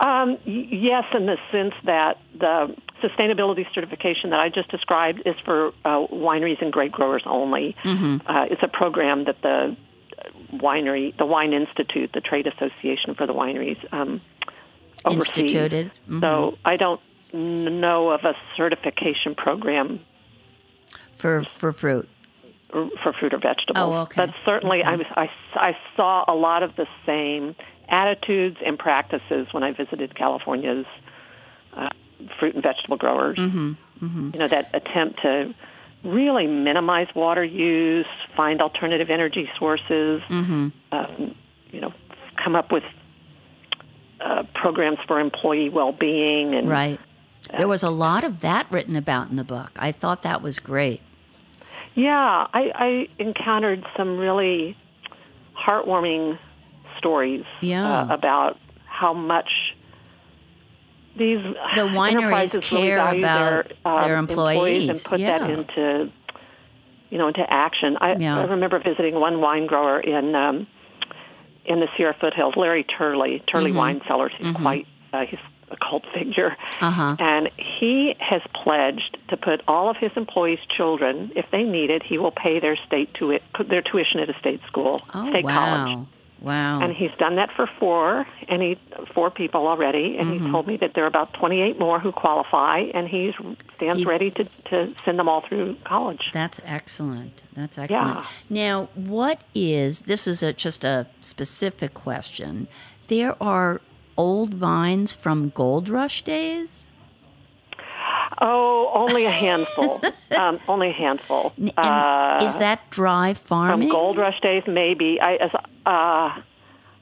Um, 0.00 0.38
y- 0.46 0.66
yes, 0.70 1.04
in 1.12 1.26
the 1.26 1.36
sense 1.52 1.74
that 1.84 2.18
the 2.38 2.74
sustainability 3.02 3.66
certification 3.74 4.30
that 4.30 4.40
I 4.40 4.48
just 4.48 4.70
described 4.70 5.22
is 5.26 5.34
for 5.44 5.68
uh, 5.84 6.06
wineries 6.08 6.60
and 6.62 6.72
grape 6.72 6.92
growers 6.92 7.22
only. 7.26 7.76
Uh, 7.84 8.46
it's 8.50 8.62
a 8.62 8.68
program 8.68 9.24
that 9.24 9.42
the 9.42 9.76
winery, 10.54 11.16
the 11.16 11.26
Wine 11.26 11.52
Institute, 11.52 12.10
the 12.14 12.20
trade 12.20 12.46
association 12.46 13.14
for 13.14 13.26
the 13.26 13.34
wineries, 13.34 13.78
um, 13.92 14.20
oversees. 15.04 15.38
Instituted. 15.38 15.90
Mhm. 16.08 16.20
So 16.20 16.58
I 16.64 16.76
don't 16.76 17.00
know 17.32 18.10
of 18.10 18.24
a 18.24 18.34
certification 18.56 19.34
program 19.34 20.00
for 21.14 21.42
for 21.44 21.72
fruit. 21.72 22.08
For 22.70 23.12
fruit 23.18 23.34
or 23.34 23.38
vegetables. 23.38 23.76
Oh, 23.76 23.92
okay. 24.02 24.26
But 24.26 24.30
certainly, 24.44 24.82
I 24.82 24.96
was 24.96 25.06
I, 25.14 25.28
I 25.54 25.76
saw 25.96 26.24
a 26.28 26.34
lot 26.34 26.62
of 26.62 26.76
the 26.76 26.86
same 27.06 27.54
attitudes 27.88 28.58
and 28.64 28.78
practices 28.78 29.48
when 29.52 29.62
I 29.62 29.72
visited 29.72 30.14
California's 30.14 30.86
uh, 31.76 31.90
fruit 32.38 32.54
and 32.54 32.62
vegetable 32.62 32.96
growers. 32.96 33.38
Mm-hmm. 33.38 34.30
You 34.32 34.38
know 34.38 34.48
that 34.48 34.70
attempt 34.74 35.20
to 35.22 35.54
really 36.02 36.46
minimize 36.46 37.08
water 37.14 37.44
use, 37.44 38.06
find 38.36 38.62
alternative 38.62 39.10
energy 39.10 39.48
sources. 39.58 40.22
Mm-hmm. 40.28 40.68
Um, 40.92 41.34
you 41.70 41.80
know, 41.80 41.92
come 42.42 42.56
up 42.56 42.72
with 42.72 42.84
uh, 44.20 44.44
programs 44.54 44.98
for 45.06 45.20
employee 45.20 45.68
well-being 45.68 46.54
and 46.54 46.68
Right. 46.68 47.00
There 47.56 47.68
was 47.68 47.82
a 47.82 47.90
lot 47.90 48.22
of 48.22 48.40
that 48.40 48.66
written 48.70 48.96
about 48.96 49.30
in 49.30 49.36
the 49.36 49.44
book. 49.44 49.70
I 49.76 49.92
thought 49.92 50.22
that 50.22 50.42
was 50.42 50.58
great. 50.58 51.00
Yeah, 51.94 52.46
I, 52.52 52.70
I 52.74 53.08
encountered 53.18 53.84
some 53.96 54.16
really 54.18 54.76
heartwarming 55.56 56.38
stories 56.98 57.44
Yeah. 57.60 58.02
uh, 58.02 58.14
about 58.14 58.58
how 58.86 59.12
much 59.12 59.48
these 61.16 61.38
The 61.74 61.80
wineries 61.88 62.10
enterprises 62.16 62.72
really 62.72 62.86
care 62.88 62.98
about 62.98 63.20
their, 63.20 63.66
um, 63.84 64.00
their 64.08 64.16
employees, 64.18 64.88
and 64.88 65.04
put 65.04 65.20
yeah. 65.20 65.38
that 65.38 65.50
into 65.50 66.12
you 67.10 67.18
know 67.18 67.28
into 67.28 67.44
action. 67.52 67.96
I, 68.00 68.14
Yeah. 68.16 68.38
I 68.38 68.44
remember 68.44 68.78
visiting 68.78 69.18
one 69.18 69.40
wine 69.40 69.66
grower 69.66 70.00
in 70.00 70.34
um, 70.34 70.66
in 71.64 71.80
the 71.80 71.88
Sierra 71.96 72.14
foothills, 72.20 72.54
Larry 72.56 72.84
Turley, 72.84 73.42
Turley 73.50 73.70
Mm-hmm. 73.70 73.78
Wine 73.78 74.00
Cellars. 74.06 74.32
He's 74.38 74.54
quite 74.54 74.86
uh, 75.12 75.24
he's 75.28 75.40
a 75.70 75.76
cult 75.76 76.04
figure, 76.14 76.56
Uh-huh. 76.80 77.16
and 77.18 77.50
he 77.56 78.14
has 78.18 78.42
pledged 78.62 79.16
to 79.28 79.36
put 79.36 79.62
all 79.68 79.88
of 79.88 79.96
his 79.96 80.10
employees' 80.16 80.58
children, 80.76 81.30
if 81.36 81.46
they 81.50 81.62
need 81.62 81.90
it, 81.90 82.02
he 82.02 82.18
will 82.18 82.32
pay 82.32 82.58
their 82.60 82.76
state 82.86 83.12
to 83.14 83.38
their 83.66 83.82
tuition 83.82 84.20
at 84.20 84.28
a 84.28 84.38
state 84.38 84.60
school, 84.66 85.00
Oh, 85.14 85.28
state 85.30 85.44
wow. 85.44 85.54
college. 85.54 86.06
Wow. 86.42 86.80
And 86.80 86.96
he's 86.96 87.10
done 87.18 87.36
that 87.36 87.50
for 87.54 87.66
four, 87.78 88.26
and 88.48 88.62
he 88.62 88.78
four 89.12 89.30
people 89.30 89.66
already. 89.66 90.16
And 90.16 90.30
Mm-hmm. 90.32 90.46
he 90.46 90.50
told 90.50 90.66
me 90.66 90.78
that 90.78 90.94
there 90.94 91.04
are 91.04 91.06
about 91.06 91.34
twenty 91.34 91.60
eight 91.60 91.78
more 91.78 92.00
who 92.00 92.12
qualify, 92.12 92.78
and 92.94 93.06
he 93.06 93.32
stands 93.76 93.98
He's- 93.98 94.06
ready 94.06 94.30
to 94.30 94.44
to 94.70 94.90
send 95.04 95.18
them 95.18 95.28
all 95.28 95.42
through 95.42 95.76
college. 95.84 96.30
That's 96.32 96.58
excellent. 96.64 97.42
That's 97.52 97.76
excellent. 97.76 98.20
Yeah. 98.20 98.24
Now, 98.48 98.88
what 98.94 99.42
is 99.54 100.00
this 100.02 100.26
is 100.26 100.42
a, 100.42 100.54
just 100.54 100.82
a 100.82 101.06
specific 101.20 101.92
question. 101.92 102.68
There 103.08 103.36
are 103.42 103.82
old 104.20 104.52
vines 104.52 105.14
from 105.14 105.48
gold 105.54 105.88
rush 105.88 106.22
days? 106.22 106.84
Oh, 108.42 108.90
only 108.94 109.24
a 109.24 109.30
handful. 109.30 110.00
um, 110.38 110.60
only 110.68 110.90
a 110.90 110.92
handful. 110.92 111.52
Uh, 111.76 112.40
is 112.42 112.56
that 112.56 112.90
dry 112.90 113.32
farming? 113.34 113.88
from 113.88 113.96
gold 113.96 114.18
rush 114.18 114.38
days, 114.40 114.62
maybe. 114.66 115.20
I 115.20 115.36
as 115.36 115.50
uh, 115.86 116.42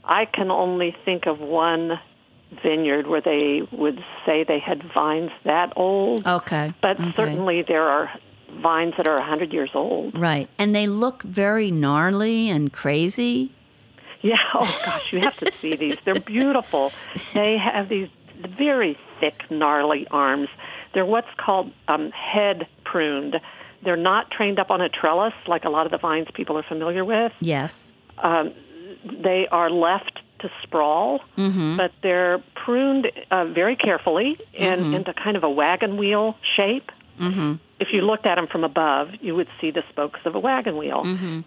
I 0.04 0.24
can 0.32 0.50
only 0.50 0.96
think 1.04 1.26
of 1.26 1.40
one 1.40 2.00
vineyard 2.62 3.06
where 3.08 3.20
they 3.20 3.62
would 3.72 4.02
say 4.24 4.44
they 4.44 4.60
had 4.60 4.82
vines 4.94 5.30
that 5.44 5.72
old. 5.76 6.26
Okay. 6.26 6.72
But 6.80 7.00
okay. 7.00 7.12
certainly 7.16 7.62
there 7.62 7.88
are 7.88 8.10
vines 8.62 8.94
that 8.96 9.06
are 9.06 9.18
a 9.18 9.24
hundred 9.24 9.52
years 9.52 9.70
old. 9.74 10.18
Right. 10.18 10.48
And 10.58 10.74
they 10.74 10.86
look 10.86 11.22
very 11.22 11.70
gnarly 11.70 12.48
and 12.48 12.72
crazy. 12.72 13.52
Yeah. 14.20 14.36
Oh 14.54 14.80
gosh, 14.84 15.12
you 15.12 15.20
have 15.20 15.36
to 15.38 15.52
see 15.60 15.76
these. 15.76 15.96
They're 16.04 16.20
beautiful. 16.20 16.92
They 17.34 17.56
have 17.56 17.88
these 17.88 18.08
very 18.56 18.98
thick, 19.20 19.42
gnarly 19.50 20.06
arms. 20.10 20.48
They're 20.94 21.06
what's 21.06 21.28
called 21.36 21.72
um, 21.86 22.10
head 22.10 22.66
pruned. 22.84 23.36
They're 23.84 23.96
not 23.96 24.30
trained 24.30 24.58
up 24.58 24.70
on 24.70 24.80
a 24.80 24.88
trellis 24.88 25.34
like 25.46 25.64
a 25.64 25.70
lot 25.70 25.86
of 25.86 25.92
the 25.92 25.98
vines 25.98 26.28
people 26.34 26.58
are 26.58 26.62
familiar 26.64 27.04
with. 27.04 27.32
Yes. 27.40 27.92
Um, 28.18 28.52
they 29.04 29.46
are 29.52 29.70
left 29.70 30.20
to 30.40 30.50
sprawl, 30.62 31.20
but 31.76 31.92
they're 32.02 32.42
pruned 32.54 33.10
uh, 33.30 33.44
very 33.46 33.76
carefully 33.76 34.38
and 34.58 34.94
into 34.94 35.12
kind 35.12 35.36
of 35.36 35.44
a 35.44 35.50
wagon 35.50 35.96
wheel 35.96 36.36
shape. 36.56 36.90
Mm-hmm. 37.20 37.54
If 37.80 37.88
you 37.92 38.00
looked 38.02 38.26
at 38.26 38.34
them 38.36 38.46
from 38.48 38.64
above, 38.64 39.10
you 39.20 39.34
would 39.36 39.48
see 39.60 39.70
the 39.70 39.82
spokes 39.90 40.20
of 40.24 40.34
a 40.34 40.38
wagon 40.38 40.76
wheel. 40.76 41.02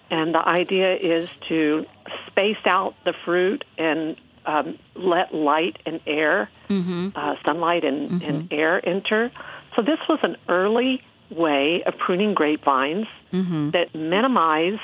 And 0.09 0.33
the 0.33 0.39
idea 0.47 0.95
is 0.95 1.29
to 1.49 1.85
space 2.27 2.63
out 2.65 2.95
the 3.05 3.13
fruit 3.25 3.63
and 3.77 4.15
um, 4.45 4.77
let 4.95 5.33
light 5.35 5.77
and 5.85 5.99
air, 6.07 6.49
uh, 7.15 7.35
sunlight 7.45 7.83
and, 7.83 8.21
and 8.23 8.53
air 8.53 8.87
enter. 8.87 9.31
So 9.75 9.81
this 9.81 9.99
was 10.09 10.19
an 10.23 10.37
early 10.49 11.01
way 11.29 11.83
of 11.85 11.97
pruning 11.97 12.33
grapevines 12.33 13.07
that 13.71 13.93
minimized 13.95 14.79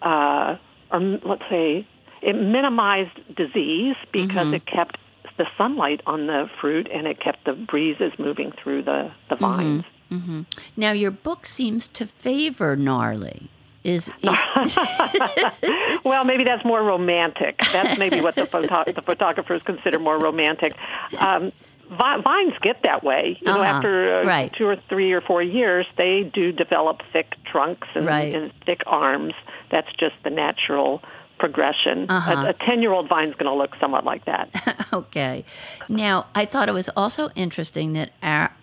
uh, 0.00 0.56
or 0.90 1.00
let's 1.24 1.42
say 1.48 1.86
it 2.22 2.34
minimized 2.34 3.16
disease 3.36 3.96
because 4.12 4.46
it 4.54 4.66
kept 4.66 4.96
the 5.38 5.46
sunlight 5.56 6.00
on 6.06 6.26
the 6.26 6.48
fruit 6.60 6.88
and 6.92 7.06
it 7.06 7.18
kept 7.20 7.44
the 7.46 7.52
breezes 7.52 8.12
moving 8.18 8.52
through 8.62 8.82
the, 8.82 9.10
the 9.30 9.36
vines. 9.36 9.84
Now, 10.76 10.92
your 10.92 11.10
book 11.10 11.46
seems 11.46 11.88
to 11.88 12.06
favor 12.06 12.76
gnarly. 12.76 13.48
Is, 13.84 14.10
is 14.22 14.38
Well, 16.04 16.24
maybe 16.24 16.44
that's 16.44 16.64
more 16.64 16.82
romantic. 16.82 17.58
That's 17.72 17.98
maybe 17.98 18.20
what 18.20 18.34
the, 18.36 18.46
photo- 18.46 18.84
the 18.92 19.02
photographers 19.02 19.62
consider 19.64 19.98
more 19.98 20.18
romantic. 20.18 20.74
Um, 21.18 21.52
vi- 21.90 22.20
vines 22.22 22.52
get 22.62 22.82
that 22.84 23.02
way. 23.02 23.38
You 23.40 23.46
know, 23.46 23.54
Uh-huh. 23.60 23.62
after 23.64 24.20
uh, 24.20 24.24
Right. 24.24 24.52
two 24.56 24.66
or 24.66 24.76
three 24.88 25.12
or 25.12 25.20
four 25.20 25.42
years, 25.42 25.86
they 25.96 26.22
do 26.32 26.52
develop 26.52 27.02
thick 27.12 27.34
trunks 27.44 27.88
and, 27.94 28.06
Right. 28.06 28.34
and 28.34 28.52
thick 28.66 28.82
arms. 28.86 29.34
That's 29.70 29.90
just 29.98 30.14
the 30.22 30.30
natural 30.30 31.02
progression. 31.42 32.06
Uh-huh. 32.08 32.32
A- 32.46 32.50
A 32.50 32.52
ten-year-old 32.66 33.08
vine 33.08 33.28
is 33.28 33.34
going 33.34 33.50
to 33.54 33.58
look 33.62 33.72
somewhat 33.80 34.04
like 34.04 34.24
that. 34.26 34.46
okay. 34.92 35.44
Now, 35.88 36.26
I 36.36 36.44
thought 36.44 36.68
it 36.68 36.72
was 36.82 36.88
also 36.96 37.30
interesting 37.34 37.94
that 37.94 38.10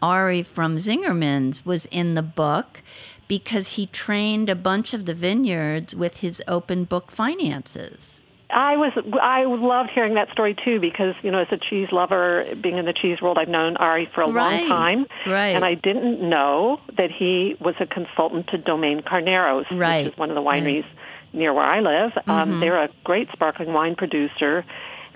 Ari 0.01 0.43
from 0.43 0.77
Zingerman's 0.77 1.65
was 1.65 1.85
in 1.87 2.15
the 2.15 2.21
book 2.23 2.81
because 3.27 3.73
he 3.73 3.85
trained 3.87 4.49
a 4.49 4.55
bunch 4.55 4.93
of 4.93 5.05
the 5.05 5.13
vineyards 5.13 5.93
with 5.93 6.17
his 6.25 6.41
open 6.47 6.85
book 6.85 7.11
finances. 7.11 8.21
I 8.51 8.77
was 8.77 8.91
I 9.21 9.43
loved 9.45 9.91
hearing 9.93 10.15
that 10.15 10.31
story 10.31 10.55
too 10.65 10.79
because 10.79 11.13
you 11.21 11.29
know 11.29 11.37
as 11.41 11.51
a 11.51 11.57
cheese 11.57 11.89
lover, 11.91 12.45
being 12.63 12.77
in 12.79 12.85
the 12.85 12.93
cheese 12.93 13.21
world, 13.21 13.37
I've 13.37 13.47
known 13.57 13.77
Ari 13.77 14.09
for 14.15 14.21
a 14.23 14.31
Right, 14.31 14.61
long 14.61 14.69
time, 14.69 15.05
right. 15.27 15.53
and 15.55 15.63
I 15.63 15.75
didn't 15.75 16.27
know 16.27 16.79
that 16.97 17.11
he 17.11 17.55
was 17.59 17.75
a 17.79 17.85
consultant 17.85 18.47
to 18.47 18.57
Domaine 18.57 19.01
Carneros, 19.01 19.65
Right, 19.69 20.05
which 20.05 20.13
is 20.13 20.17
one 20.17 20.29
of 20.31 20.35
the 20.35 20.41
wineries 20.41 20.85
near 21.33 21.53
where 21.53 21.65
I 21.65 21.79
live. 21.79 22.11
Mm-hmm. 22.13 22.31
Um, 22.31 22.59
they're 22.59 22.83
a 22.83 22.89
great 23.03 23.29
sparkling 23.31 23.73
wine 23.73 23.95
producer, 23.95 24.65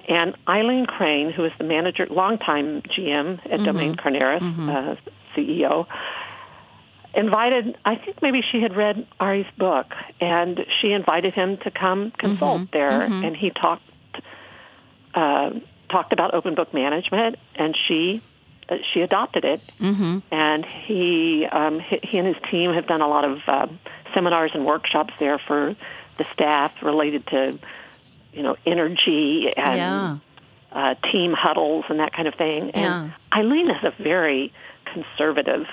and 0.07 0.35
Eileen 0.47 0.85
Crane, 0.85 1.31
who 1.31 1.45
is 1.45 1.51
the 1.57 1.63
manager, 1.63 2.07
longtime 2.09 2.81
GM 2.81 3.39
at 3.39 3.51
Mm-hmm. 3.51 3.65
Domaine 3.65 3.95
Carneros, 3.95 4.41
uh, 4.69 4.95
CEO, 5.35 5.87
invited 7.15 7.77
i 7.85 7.95
think 7.95 8.21
maybe 8.21 8.41
she 8.51 8.59
had 8.59 8.75
read 8.75 9.05
ari's 9.19 9.45
book 9.57 9.93
and 10.19 10.65
she 10.81 10.91
invited 10.91 11.33
him 11.33 11.57
to 11.57 11.69
come 11.69 12.11
consult 12.17 12.61
Mm-hmm. 12.61 12.69
there 12.73 13.01
and 13.01 13.35
he 13.37 13.51
talked 13.51 13.83
uh, 15.13 15.51
talked 15.89 16.11
about 16.11 16.33
open 16.33 16.55
book 16.55 16.73
management 16.73 17.35
and 17.55 17.77
she 17.87 18.21
uh, 18.69 18.77
she 18.91 19.01
adopted 19.01 19.45
it 19.45 19.61
mm-hmm. 19.79 20.19
and 20.31 20.65
he 20.65 21.45
um, 21.51 21.79
he, 21.79 21.99
he 22.01 22.17
and 22.17 22.27
his 22.27 22.37
team 22.49 22.73
have 22.73 22.87
done 22.87 23.01
a 23.01 23.07
lot 23.07 23.25
of 23.25 23.37
um, 23.47 23.79
seminars 24.15 24.51
and 24.55 24.65
workshops 24.65 25.13
there 25.19 25.37
for 25.37 25.75
the 26.17 26.25
staff 26.33 26.71
related 26.81 27.25
to 27.27 27.57
you 28.33 28.43
know 28.43 28.55
energy 28.65 29.49
and 29.55 29.77
Yeah. 29.77 30.17
uh, 30.71 30.95
team 31.11 31.33
huddles 31.33 31.85
and 31.89 31.99
that 31.99 32.13
kind 32.13 32.27
of 32.27 32.35
thing. 32.35 32.71
And 32.71 32.83
Yeah. 32.83 33.09
Eileen 33.39 33.69
is 33.69 33.83
a 33.83 33.91
very 34.01 34.51
conservative, 34.85 35.67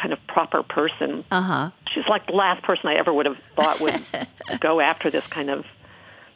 kind 0.00 0.12
of 0.12 0.24
proper 0.26 0.62
person. 0.62 1.24
Uh 1.30 1.40
huh. 1.42 1.70
She's 1.92 2.06
like 2.08 2.26
the 2.26 2.32
last 2.34 2.62
person 2.62 2.88
I 2.88 2.94
ever 2.96 3.12
would 3.12 3.26
have 3.26 3.38
thought 3.56 3.80
would 3.80 4.00
go 4.60 4.80
after 4.80 5.10
this 5.10 5.24
kind 5.28 5.48
of 5.50 5.64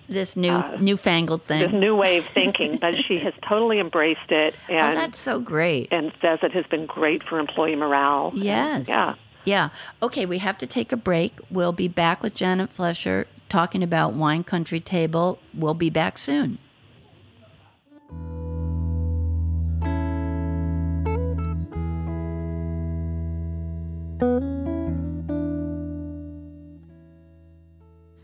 This 0.08 0.36
new 0.36 0.62
newfangled 0.80 1.42
thing. 1.44 1.60
this 1.60 1.72
new 1.72 1.94
way 1.96 2.18
of 2.18 2.24
thinking, 2.38 2.76
but 2.76 2.94
she 2.96 3.18
has 3.20 3.34
totally 3.46 3.78
embraced 3.80 4.30
it 4.30 4.54
oh, 4.68 4.72
and 4.72 4.96
that's 4.96 5.18
so 5.18 5.40
great. 5.40 5.88
and 5.90 6.12
says 6.22 6.38
it 6.42 6.52
has 6.52 6.64
been 6.66 6.86
great 6.86 7.22
for 7.22 7.38
employee 7.38 7.76
morale. 7.76 8.28
And, 8.32 8.42
Yes. 8.42 8.88
yeah. 8.88 9.14
Yeah. 9.48 9.70
Okay, 10.02 10.26
we 10.26 10.36
have 10.38 10.58
to 10.58 10.66
take 10.66 10.92
a 10.92 10.96
break. 10.96 11.40
We'll 11.50 11.72
be 11.72 11.88
back 11.88 12.22
with 12.22 12.34
Janet 12.34 12.68
Fletcher 12.68 13.26
talking 13.48 13.82
about 13.82 14.12
Wine 14.12 14.44
Country 14.44 14.78
Table. 14.78 15.38
We'll 15.54 15.72
be 15.72 15.88
back 15.88 16.18
soon. 16.18 16.58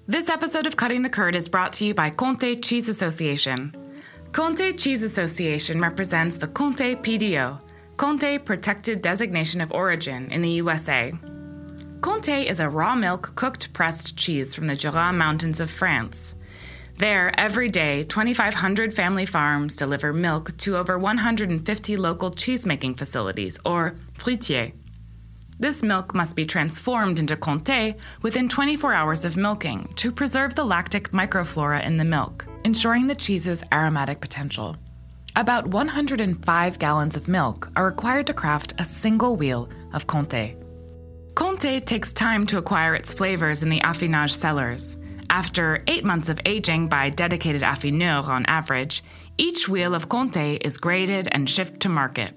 This 0.06 0.28
episode 0.28 0.66
of 0.66 0.76
Cutting 0.76 1.00
the 1.00 1.08
Curd 1.08 1.34
is 1.34 1.48
brought 1.48 1.72
to 1.74 1.86
you 1.86 1.94
by 1.94 2.10
Comté 2.10 2.62
Cheese 2.62 2.90
Association. 2.90 3.74
Comté 4.32 4.78
Cheese 4.78 5.02
Association 5.02 5.80
represents 5.80 6.36
the 6.36 6.48
Comté 6.48 6.94
PDO, 7.02 7.58
Comté 7.96 8.44
Protected 8.44 9.02
Designation 9.02 9.60
of 9.60 9.70
Origin 9.70 10.28
in 10.32 10.40
the 10.40 10.50
USA. 10.50 11.12
Comté 12.00 12.44
is 12.44 12.58
a 12.58 12.68
raw 12.68 12.96
milk 12.96 13.36
cooked 13.36 13.72
pressed 13.72 14.16
cheese 14.16 14.52
from 14.52 14.66
the 14.66 14.74
Jura 14.74 15.12
Mountains 15.12 15.60
of 15.60 15.70
France. 15.70 16.34
There, 16.96 17.32
every 17.38 17.68
day, 17.68 18.02
2,500 18.02 18.92
family 18.92 19.26
farms 19.26 19.76
deliver 19.76 20.12
milk 20.12 20.56
to 20.58 20.76
over 20.76 20.98
150 20.98 21.96
local 21.96 22.32
cheesemaking 22.32 22.98
facilities, 22.98 23.60
or 23.64 23.94
fruitiers. 24.18 24.72
This 25.60 25.84
milk 25.84 26.16
must 26.16 26.34
be 26.34 26.44
transformed 26.44 27.20
into 27.20 27.36
Conte 27.36 27.94
within 28.22 28.48
24 28.48 28.92
hours 28.92 29.24
of 29.24 29.36
milking 29.36 29.86
to 29.94 30.10
preserve 30.10 30.56
the 30.56 30.64
lactic 30.64 31.12
microflora 31.12 31.84
in 31.84 31.96
the 31.96 32.04
milk, 32.04 32.44
ensuring 32.64 33.06
the 33.06 33.14
cheese's 33.14 33.62
aromatic 33.72 34.20
potential. 34.20 34.76
About 35.36 35.66
105 35.66 36.78
gallons 36.78 37.16
of 37.16 37.26
milk 37.26 37.68
are 37.74 37.86
required 37.86 38.28
to 38.28 38.34
craft 38.34 38.74
a 38.78 38.84
single 38.84 39.34
wheel 39.34 39.68
of 39.92 40.06
Comté. 40.06 40.56
Comté 41.34 41.84
takes 41.84 42.12
time 42.12 42.46
to 42.46 42.58
acquire 42.58 42.94
its 42.94 43.12
flavors 43.12 43.64
in 43.64 43.68
the 43.68 43.80
affinage 43.80 44.30
cellars. 44.30 44.96
After 45.30 45.82
eight 45.88 46.04
months 46.04 46.28
of 46.28 46.38
aging 46.46 46.86
by 46.86 47.10
dedicated 47.10 47.62
affineurs 47.62 48.28
on 48.28 48.46
average, 48.46 49.02
each 49.36 49.68
wheel 49.68 49.96
of 49.96 50.08
Comté 50.08 50.64
is 50.64 50.78
graded 50.78 51.28
and 51.32 51.50
shipped 51.50 51.80
to 51.80 51.88
market. 51.88 52.36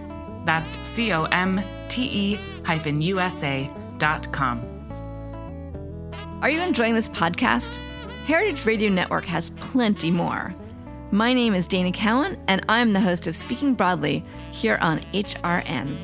That's 0.45 0.69
C 0.87 1.11
O 1.13 1.23
M 1.25 1.61
T 1.87 2.03
E 2.03 2.39
hyphen 2.63 3.01
USA 3.01 3.69
dot 3.97 4.31
com. 4.31 4.65
Are 6.41 6.49
you 6.49 6.59
enjoying 6.61 6.95
this 6.95 7.09
podcast? 7.09 7.77
Heritage 8.25 8.65
Radio 8.65 8.89
Network 8.89 9.25
has 9.25 9.51
plenty 9.51 10.09
more. 10.09 10.55
My 11.11 11.33
name 11.33 11.53
is 11.53 11.67
Dana 11.67 11.91
Cowan, 11.91 12.41
and 12.47 12.65
I'm 12.69 12.93
the 12.93 12.99
host 12.99 13.27
of 13.27 13.35
Speaking 13.35 13.73
Broadly 13.73 14.23
here 14.51 14.77
on 14.81 15.01
HRN. 15.13 15.97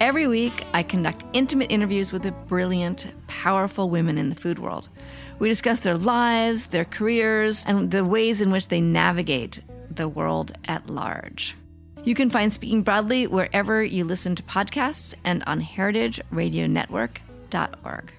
Every 0.00 0.26
week, 0.26 0.64
I 0.74 0.82
conduct 0.82 1.24
intimate 1.32 1.70
interviews 1.70 2.12
with 2.12 2.22
the 2.22 2.32
brilliant, 2.32 3.06
powerful 3.28 3.88
women 3.88 4.18
in 4.18 4.28
the 4.28 4.34
food 4.34 4.58
world. 4.58 4.88
We 5.38 5.48
discuss 5.48 5.80
their 5.80 5.96
lives, 5.96 6.66
their 6.66 6.84
careers, 6.84 7.64
and 7.66 7.90
the 7.90 8.04
ways 8.04 8.40
in 8.40 8.50
which 8.50 8.68
they 8.68 8.80
navigate 8.80 9.62
the 9.90 10.08
world 10.08 10.52
at 10.66 10.90
large. 10.90 11.56
You 12.08 12.14
can 12.14 12.30
find 12.30 12.50
Speaking 12.50 12.82
Broadly 12.82 13.26
wherever 13.26 13.84
you 13.84 14.02
listen 14.02 14.34
to 14.36 14.42
podcasts 14.42 15.12
and 15.24 15.44
on 15.46 15.60
heritageradionetwork.org. 15.60 18.12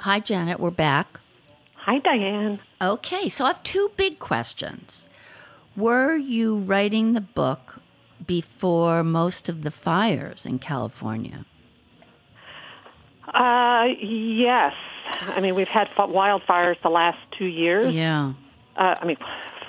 Hi, 0.00 0.18
Janet. 0.18 0.58
We're 0.58 0.72
back. 0.72 1.20
Hi, 1.76 2.00
Diane. 2.00 2.58
Okay, 2.82 3.28
so 3.28 3.44
I 3.44 3.48
have 3.48 3.62
two 3.62 3.92
big 3.96 4.18
questions. 4.18 5.08
Were 5.76 6.16
you 6.16 6.58
writing 6.58 7.12
the 7.12 7.20
book 7.20 7.80
before 8.26 9.04
most 9.04 9.48
of 9.48 9.62
the 9.62 9.70
fires 9.70 10.44
in 10.44 10.58
California? 10.58 11.46
Uh, 13.36 13.84
yes. 14.00 14.72
I 15.20 15.40
mean, 15.40 15.54
we've 15.54 15.68
had 15.68 15.88
wildfires 15.96 16.80
the 16.82 16.88
last 16.88 17.18
two 17.38 17.44
years. 17.44 17.94
Yeah. 17.94 18.32
Uh, 18.76 18.94
I 19.00 19.04
mean, 19.04 19.16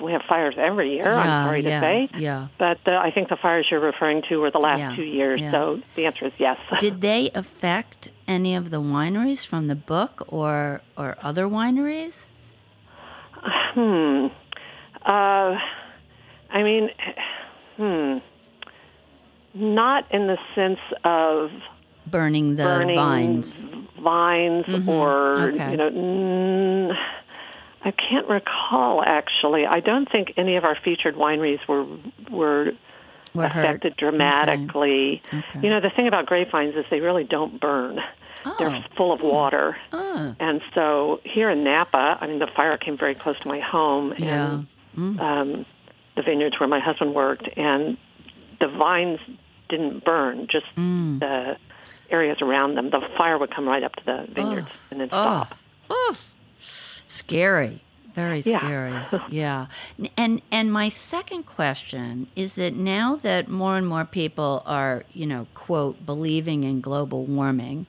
we 0.00 0.12
have 0.12 0.22
fires 0.28 0.54
every 0.56 0.94
year. 0.94 1.04
Yeah, 1.04 1.18
I'm 1.18 1.46
sorry 1.46 1.62
yeah, 1.62 1.80
to 1.80 1.86
say. 1.86 2.08
yeah. 2.18 2.48
But 2.58 2.78
uh, 2.86 2.92
I 2.92 3.10
think 3.10 3.28
the 3.28 3.36
fires 3.36 3.66
you're 3.70 3.80
referring 3.80 4.22
to 4.28 4.38
were 4.38 4.50
the 4.50 4.58
last 4.58 4.78
Yeah, 4.78 4.96
two 4.96 5.02
years. 5.02 5.40
So 5.50 5.80
the 5.96 6.06
answer 6.06 6.26
is 6.26 6.32
yes. 6.38 6.58
Did 6.80 7.00
they 7.00 7.30
affect 7.34 8.10
any 8.26 8.54
of 8.54 8.70
the 8.70 8.80
wineries 8.80 9.46
from 9.46 9.68
the 9.68 9.74
book 9.76 10.24
or 10.28 10.82
or 10.96 11.16
other 11.20 11.46
wineries? 11.46 12.26
hmm. 13.74 14.26
Uh, 15.04 15.56
I 16.50 16.62
mean, 16.62 16.90
hmm. 17.76 18.18
Not 19.54 20.12
in 20.12 20.26
the 20.26 20.38
sense 20.54 20.78
of 21.04 21.50
Burning 22.10 22.54
the 22.56 22.64
burning 22.64 22.96
vines. 22.96 23.62
vines 24.00 24.66
or 24.88 25.50
Okay. 25.50 25.70
you 25.72 25.76
know. 25.76 25.90
Mm, 25.90 26.96
I 27.84 27.90
can't 27.92 28.28
recall 28.28 29.02
actually. 29.04 29.66
I 29.66 29.80
don't 29.80 30.10
think 30.10 30.32
any 30.36 30.56
of 30.56 30.64
our 30.64 30.76
featured 30.84 31.14
wineries 31.16 31.60
were 31.68 31.84
were 32.30 32.72
Were 33.34 33.48
hurt. 33.48 33.64
affected 33.64 33.96
dramatically. 33.96 35.22
Okay. 35.32 35.60
You 35.62 35.70
know, 35.70 35.80
the 35.80 35.90
thing 35.90 36.06
about 36.06 36.26
grapevines 36.26 36.74
is 36.74 36.84
they 36.90 37.00
really 37.00 37.24
don't 37.24 37.60
burn. 37.60 38.00
They're 38.58 38.82
full 38.96 39.12
of 39.12 39.20
water. 39.20 39.76
Oh. 39.92 40.34
And 40.40 40.62
so 40.74 41.20
here 41.24 41.50
in 41.50 41.64
Napa, 41.64 42.16
I 42.20 42.26
mean, 42.26 42.38
the 42.38 42.46
fire 42.46 42.78
came 42.78 42.96
very 42.96 43.14
close 43.14 43.38
to 43.40 43.48
my 43.48 43.60
home 43.60 44.14
Yeah. 44.16 44.60
and 44.96 45.20
um, 45.20 45.66
the 46.16 46.22
vineyards 46.22 46.58
where 46.58 46.68
my 46.68 46.80
husband 46.80 47.14
worked, 47.14 47.46
and 47.58 47.98
the 48.58 48.68
vines 48.68 49.20
didn't 49.68 50.02
burn, 50.04 50.46
just 50.50 50.64
Mm. 50.76 51.20
the 51.20 51.56
areas 52.10 52.38
around 52.40 52.74
them. 52.74 52.90
The 52.90 53.00
fire 53.16 53.38
would 53.38 53.54
come 53.54 53.66
right 53.68 53.82
up 53.82 53.96
to 53.96 54.04
the 54.04 54.26
vineyards 54.32 54.76
and 54.90 55.00
then 55.00 55.08
stop. 55.08 55.56
Oh. 55.90 56.12
stop. 56.12 56.24
Scary. 57.06 57.80
Very 58.14 58.40
scary. 58.42 58.94
yeah. 59.30 59.66
N- 59.98 60.08
And 60.16 60.42
and 60.50 60.72
my 60.72 60.88
second 60.88 61.44
question 61.44 62.26
is 62.34 62.56
that 62.56 62.74
now 62.74 63.16
that 63.16 63.48
more 63.48 63.76
and 63.76 63.86
more 63.86 64.04
people 64.04 64.62
are, 64.66 65.04
you 65.12 65.26
know, 65.26 65.46
quote, 65.54 66.04
believing 66.04 66.64
in 66.64 66.80
global 66.80 67.24
warming, 67.24 67.86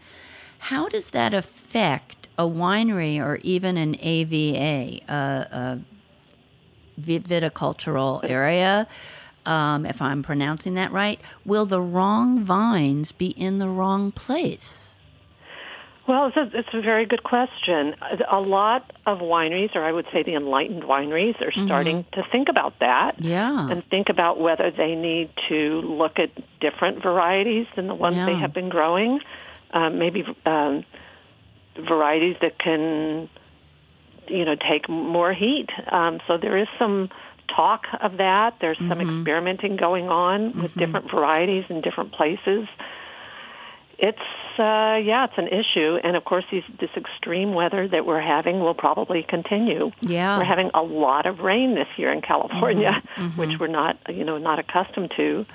how 0.59 0.87
does 0.89 1.09
that 1.11 1.33
affect 1.33 2.27
a 2.37 2.43
winery 2.43 3.19
or 3.19 3.37
even 3.43 3.75
an 3.77 3.95
AVA, 3.99 5.01
a, 5.09 5.13
a 5.13 5.79
viticultural 7.01 8.21
area? 8.29 8.87
Um, 9.45 9.85
if 9.85 10.01
I'm 10.01 10.21
pronouncing 10.21 10.75
that 10.75 10.91
right, 10.91 11.19
will 11.45 11.65
the 11.65 11.81
wrong 11.81 12.43
vines 12.43 13.11
be 13.11 13.27
in 13.27 13.57
the 13.57 13.69
wrong 13.69 14.11
place? 14.11 14.97
Well, 16.07 16.25
it's 16.25 16.37
a, 16.37 16.57
it's 16.57 16.73
a 16.73 16.81
very 16.81 17.05
good 17.05 17.21
question. 17.21 17.93
A 18.31 18.39
lot 18.39 18.91
of 19.05 19.19
wineries, 19.19 19.75
or 19.75 19.83
I 19.83 19.91
would 19.91 20.07
say 20.11 20.23
the 20.23 20.33
enlightened 20.33 20.81
wineries, 20.81 21.39
are 21.39 21.51
starting 21.51 22.03
to 22.13 22.23
think 22.31 22.49
about 22.49 22.79
that. 22.79 23.17
Mm-hmm. 23.17 23.27
Yeah. 23.27 23.69
And 23.69 23.83
think 23.89 24.09
about 24.09 24.39
whether 24.39 24.71
they 24.71 24.95
need 24.95 25.29
to 25.49 25.81
look 25.81 26.17
at 26.17 26.31
different 26.59 27.03
varieties 27.03 27.67
than 27.75 27.85
the 27.85 27.93
ones 27.93 28.15
they 28.15 28.33
have 28.33 28.53
been 28.53 28.69
growing. 28.69 29.19
Um, 29.71 29.99
maybe 29.99 30.25
um, 30.47 30.83
varieties 31.75 32.37
that 32.41 32.57
can, 32.57 33.29
you 34.27 34.45
know, 34.45 34.55
take 34.55 34.89
more 34.89 35.31
heat. 35.31 35.69
Um, 35.91 36.21
so 36.27 36.39
there 36.39 36.57
is 36.57 36.67
some 36.79 37.09
talk 37.55 37.85
of 38.01 38.17
that. 38.17 38.55
There's 38.61 38.77
some 38.77 38.89
Mm-hmm. 38.99 39.19
experimenting 39.19 39.75
going 39.77 40.09
on 40.09 40.61
with 40.61 40.73
different 40.75 41.09
varieties 41.11 41.65
in 41.69 41.81
different 41.81 42.11
places 42.13 42.67
it's 44.01 44.17
uh, 44.57 44.95
yeah, 45.03 45.25
it's 45.25 45.37
an 45.37 45.47
issue, 45.47 45.97
and 46.03 46.15
of 46.15 46.23
course, 46.25 46.45
these, 46.51 46.63
this 46.79 46.89
extreme 46.95 47.53
weather 47.53 47.87
that 47.87 48.05
we're 48.05 48.21
having 48.21 48.59
will 48.61 48.73
probably 48.73 49.23
continue. 49.27 49.91
Yeah. 50.01 50.37
we're 50.37 50.45
having 50.45 50.71
a 50.73 50.81
lot 50.81 51.25
of 51.25 51.39
rain 51.39 51.75
this 51.75 51.87
year 51.97 52.11
in 52.11 52.21
California, 52.21 53.01
Mm-hmm, 53.17 53.39
which 53.39 53.59
we're 53.59 53.67
not 53.67 53.97
you 54.09 54.23
know 54.23 54.37
not 54.37 54.57
accustomed 54.59 55.11
to, 55.17 55.45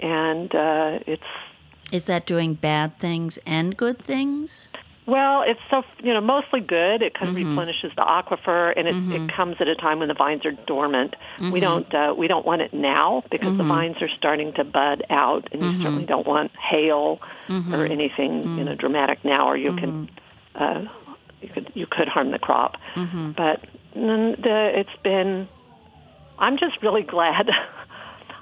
and 0.00 0.54
uh, 0.54 0.98
it's 1.06 1.22
Is 1.92 2.04
that 2.04 2.24
doing 2.26 2.54
bad 2.54 2.98
things 2.98 3.38
and 3.46 3.76
good 3.76 3.98
things? 3.98 4.68
Well, 5.08 5.42
it's 5.44 5.60
so 5.70 5.82
you 6.02 6.12
know 6.12 6.20
mostly 6.20 6.60
good. 6.60 7.02
It 7.02 7.14
kind 7.14 7.30
of 7.30 7.34
Mm-hmm. 7.36 7.48
replenishes 7.58 7.92
the 7.96 8.02
aquifer, 8.02 8.72
and 8.76 8.86
it, 8.86 8.94
it 9.22 9.34
comes 9.34 9.56
at 9.58 9.66
a 9.66 9.74
time 9.74 9.98
when 10.00 10.08
the 10.08 10.14
vines 10.14 10.44
are 10.44 10.52
dormant. 10.66 11.14
Mm-hmm. 11.38 11.50
We 11.50 11.60
don't 11.60 11.92
uh, 11.94 12.14
we 12.16 12.28
don't 12.28 12.44
want 12.46 12.60
it 12.62 12.72
now 12.74 13.24
because 13.30 13.56
the 13.56 13.64
vines 13.64 13.96
are 14.02 14.08
starting 14.16 14.52
to 14.54 14.64
bud 14.64 15.02
out, 15.10 15.48
and 15.52 15.62
you 15.62 15.68
Mm-hmm. 15.70 15.82
certainly 15.82 16.04
don't 16.06 16.26
want 16.26 16.52
hail 16.56 17.18
or 17.72 17.86
anything 17.86 18.58
you 18.58 18.64
know 18.64 18.74
dramatic 18.74 19.24
now, 19.24 19.48
or 19.48 19.56
you 19.56 19.72
can 19.74 20.10
uh, 20.54 20.84
you 21.40 21.48
could 21.48 21.72
you 21.74 21.86
could 21.90 22.08
harm 22.08 22.30
the 22.30 22.38
crop. 22.38 22.76
Mm-hmm. 22.94 23.32
But 23.32 23.64
the, 23.94 24.70
it's 24.74 24.96
been. 25.02 25.48
I'm 26.38 26.56
just 26.58 26.82
really 26.82 27.02
glad. 27.14 27.48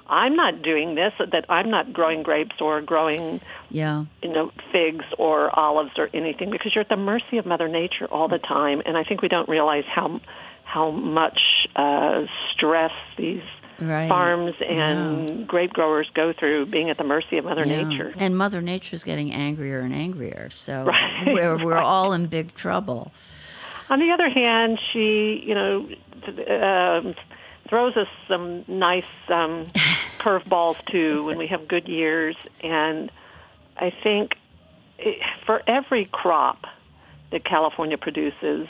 I'm 0.09 0.35
not 0.35 0.61
doing 0.61 0.95
this. 0.95 1.13
That 1.19 1.45
I'm 1.49 1.69
not 1.69 1.93
growing 1.93 2.23
grapes 2.23 2.55
or 2.61 2.81
growing 2.81 3.41
Yeah. 3.69 4.05
you 4.23 4.29
know, 4.31 4.51
figs 4.71 5.05
or 5.17 5.57
olives 5.57 5.91
or 5.97 6.09
anything 6.13 6.49
because 6.51 6.73
you're 6.73 6.83
at 6.83 6.89
the 6.89 6.95
mercy 6.95 7.37
of 7.37 7.45
Mother 7.45 7.67
Nature 7.67 8.05
all 8.05 8.27
the 8.27 8.39
time. 8.39 8.81
And 8.85 8.97
I 8.97 9.03
think 9.03 9.21
we 9.21 9.27
don't 9.27 9.49
realize 9.49 9.85
how 9.85 10.19
how 10.63 10.91
much 10.91 11.39
uh, 11.75 12.25
stress 12.53 12.91
these 13.17 13.41
Right. 13.79 14.09
farms 14.09 14.55
and 14.67 15.47
grape 15.47 15.71
growers 15.71 16.09
go 16.15 16.33
through 16.33 16.65
being 16.65 16.89
at 16.89 16.97
the 16.97 17.03
mercy 17.03 17.37
of 17.37 17.45
Mother 17.45 17.63
Yeah. 17.63 17.83
Nature. 17.83 18.11
And 18.17 18.35
Mother 18.35 18.59
Nature 18.59 18.95
is 18.95 19.03
getting 19.03 19.31
angrier 19.31 19.81
and 19.81 19.93
angrier. 19.93 20.49
So 20.49 20.83
Right, 20.85 21.27
we're, 21.27 21.63
we're 21.63 21.77
all 21.77 22.11
in 22.13 22.25
big 22.25 22.55
trouble. 22.55 23.11
On 23.91 23.99
the 23.99 24.11
other 24.11 24.29
hand, 24.29 24.79
she, 24.91 25.43
you 25.45 25.53
know, 25.53 25.87
um 26.49 27.15
throws 27.67 27.95
us 27.97 28.07
some 28.27 28.63
nice 28.67 29.03
um, 29.29 29.65
curveballs 30.19 30.83
too 30.85 31.23
when 31.25 31.37
we 31.37 31.47
have 31.47 31.67
good 31.67 31.87
years. 31.87 32.35
And 32.61 33.11
I 33.77 33.91
think 34.03 34.35
it, 34.97 35.21
for 35.45 35.61
every 35.67 36.05
crop 36.05 36.65
that 37.31 37.43
California 37.43 37.97
produces, 37.97 38.67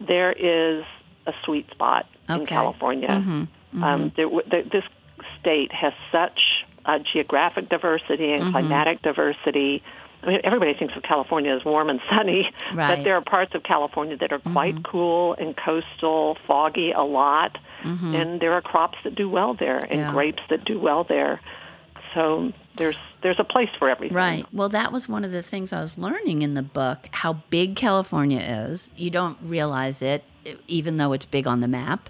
there 0.00 0.32
is 0.32 0.84
a 1.26 1.32
sweet 1.44 1.68
spot 1.70 2.06
in 2.28 2.36
Okay. 2.42 2.46
California. 2.46 3.08
Mm-hmm. 3.08 3.82
Um, 3.84 4.12
there, 4.16 4.28
this 4.64 4.84
state 5.40 5.72
has 5.72 5.92
such 6.10 6.40
uh, 6.86 6.98
geographic 7.12 7.68
diversity 7.68 8.28
Mm-hmm. 8.28 8.42
and 8.44 8.52
climatic 8.52 9.02
diversity. 9.02 9.82
I 10.22 10.26
mean, 10.26 10.40
everybody 10.44 10.74
thinks 10.74 10.94
of 10.96 11.02
California 11.04 11.54
as 11.54 11.64
warm 11.64 11.88
and 11.90 12.00
sunny, 12.10 12.42
Right. 12.42 12.52
Mm-hmm. 12.74 12.76
but 12.96 13.04
there 13.04 13.14
are 13.14 13.20
parts 13.22 13.54
of 13.54 13.62
California 13.62 14.16
that 14.16 14.32
are 14.32 14.40
quite 14.40 14.82
cool 14.84 15.34
and 15.34 15.56
coastal, 15.56 16.36
foggy 16.46 16.90
a 16.92 17.02
lot, 17.02 17.56
and 17.84 18.40
there 18.40 18.52
are 18.54 18.60
crops 18.60 18.98
that 19.04 19.14
do 19.14 19.28
well 19.30 19.54
there 19.54 19.76
and 19.76 19.90
Mm-hmm. 19.90 19.98
Yeah. 20.00 20.12
grapes 20.12 20.42
that 20.50 20.64
do 20.64 20.78
well 20.80 21.04
there. 21.04 21.40
So 22.14 22.52
there's 22.76 22.96
there's 23.22 23.38
a 23.40 23.44
place 23.44 23.68
for 23.78 23.88
everything. 23.90 24.16
Right. 24.16 24.46
Well, 24.52 24.68
that 24.70 24.92
was 24.92 25.08
one 25.08 25.24
of 25.24 25.30
the 25.32 25.42
things 25.42 25.72
I 25.72 25.80
was 25.80 25.98
learning 25.98 26.42
in 26.42 26.54
the 26.54 26.62
book 26.62 27.08
how 27.12 27.34
big 27.50 27.76
California 27.76 28.40
is. 28.40 28.90
You 28.96 29.10
don't 29.10 29.36
realize 29.42 30.00
it, 30.02 30.24
even 30.68 30.96
though 30.96 31.12
it's 31.12 31.26
big 31.26 31.46
on 31.46 31.60
the 31.60 31.68
map, 31.68 32.08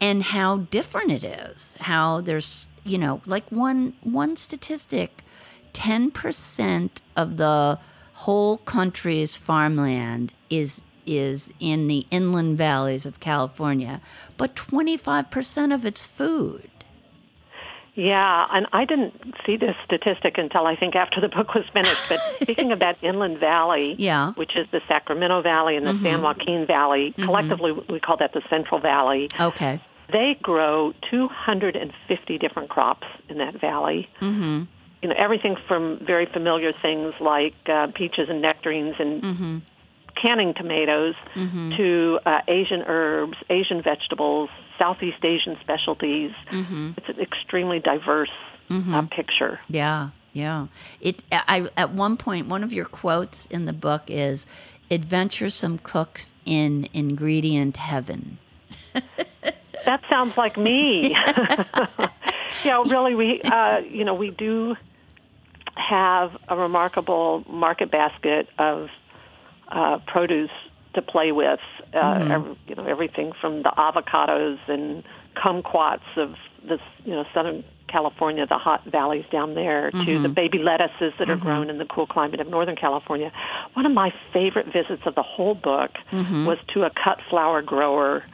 and 0.00 0.22
how 0.22 0.58
different 0.58 1.10
it 1.12 1.24
is. 1.24 1.74
How 1.80 2.20
there's, 2.20 2.66
you 2.84 2.98
know, 2.98 3.20
like 3.26 3.50
one 3.50 3.94
one 4.02 4.36
statistic 4.36 5.22
10% 5.74 6.90
of 7.16 7.36
the 7.36 7.78
whole 8.14 8.58
country's 8.58 9.36
farmland 9.36 10.32
is 10.50 10.82
is 11.06 11.50
in 11.58 11.86
the 11.86 12.06
inland 12.10 12.58
valleys 12.58 13.06
of 13.06 13.18
California, 13.18 13.98
but 14.36 14.54
25% 14.54 15.72
of 15.74 15.86
its 15.86 16.06
food. 16.06 16.68
Yeah, 17.94 18.46
and 18.52 18.66
I 18.74 18.84
didn't 18.84 19.34
see 19.46 19.56
this 19.56 19.74
statistic 19.86 20.36
until 20.38 20.66
I 20.66 20.76
think 20.76 20.94
after 20.94 21.20
the 21.20 21.28
book 21.28 21.54
was 21.54 21.64
finished. 21.72 22.08
But 22.10 22.20
speaking 22.42 22.70
of 22.72 22.78
that 22.80 22.98
inland 23.02 23.38
valley, 23.38 23.96
Yeah. 23.98 24.32
which 24.34 24.54
is 24.54 24.66
the 24.70 24.80
Sacramento 24.86 25.40
Valley 25.42 25.76
and 25.76 25.86
the 25.86 25.98
San 26.02 26.20
Joaquin 26.22 26.66
Valley, 26.66 27.12
collectively 27.12 27.72
we 27.72 27.98
call 28.00 28.18
that 28.18 28.34
the 28.34 28.42
Central 28.50 28.78
Valley. 28.78 29.30
Okay. 29.40 29.80
They 30.12 30.38
grow 30.42 30.92
250 31.10 32.38
different 32.38 32.68
crops 32.68 33.06
in 33.30 33.38
that 33.38 33.58
valley. 33.60 34.08
Mm-hmm. 34.20 34.64
You 35.02 35.08
know, 35.08 35.14
everything 35.16 35.56
from 35.68 35.98
very 36.04 36.26
familiar 36.26 36.72
things 36.72 37.14
like 37.20 37.54
uh, 37.66 37.88
peaches 37.94 38.28
and 38.28 38.42
nectarines 38.42 38.96
and 38.98 39.22
canning 40.20 40.54
tomatoes 40.54 41.14
to 41.76 42.18
uh, 42.26 42.40
Asian 42.48 42.82
herbs, 42.86 43.36
Asian 43.48 43.82
vegetables, 43.82 44.50
Southeast 44.78 45.24
Asian 45.24 45.56
specialties. 45.60 46.32
It's 46.96 47.08
an 47.08 47.20
extremely 47.20 47.78
diverse 47.78 48.30
uh, 48.70 49.02
picture. 49.10 49.60
Yeah, 49.68 50.10
yeah. 50.32 50.66
It. 51.00 51.22
I 51.32 51.68
at 51.76 51.92
one 51.92 52.16
point, 52.16 52.48
one 52.48 52.64
of 52.64 52.72
your 52.72 52.84
quotes 52.84 53.46
in 53.46 53.64
the 53.66 53.72
book 53.72 54.02
is, 54.08 54.46
"Adventuresome 54.90 55.78
cooks 55.78 56.34
in 56.44 56.88
ingredient 56.92 57.76
heaven." 57.76 58.38
That 59.84 60.02
sounds 60.10 60.36
like 60.36 60.56
me. 60.56 61.10
yeah, 62.64 62.82
really, 62.86 63.14
we 63.14 63.40
uh, 63.42 63.78
you 63.78 64.04
know 64.04 64.14
we 64.14 64.30
do 64.30 64.76
have 65.78 66.36
a 66.48 66.56
remarkable 66.56 67.44
market 67.48 67.90
basket 67.90 68.48
of 68.58 68.88
uh, 69.68 69.98
produce 70.06 70.50
to 70.94 71.02
play 71.02 71.32
with. 71.32 71.60
Uh, 71.94 72.28
every, 72.30 72.58
you 72.66 72.74
know 72.74 72.84
everything 72.84 73.32
from 73.40 73.62
the 73.62 73.72
avocados 73.76 74.58
and 74.68 75.04
kumquats 75.36 76.16
of 76.16 76.34
this 76.68 76.80
you 77.04 77.12
know 77.12 77.24
southern 77.32 77.64
California, 77.88 78.46
the 78.46 78.58
hot 78.58 78.84
valleys 78.84 79.24
down 79.32 79.54
there, 79.54 79.90
to 79.90 80.20
the 80.20 80.28
baby 80.28 80.58
lettuces 80.58 81.14
that 81.18 81.30
are 81.30 81.36
grown 81.36 81.70
in 81.70 81.78
the 81.78 81.86
cool 81.86 82.06
climate 82.06 82.38
of 82.38 82.46
Northern 82.46 82.76
California. 82.76 83.32
One 83.72 83.86
of 83.86 83.92
my 83.92 84.12
favorite 84.32 84.66
visits 84.66 85.02
of 85.06 85.14
the 85.14 85.22
whole 85.22 85.54
book 85.54 85.92
was 86.46 86.58
to 86.74 86.82
a 86.82 86.90
cut 86.90 87.18
flower 87.30 87.62
grower 87.62 88.24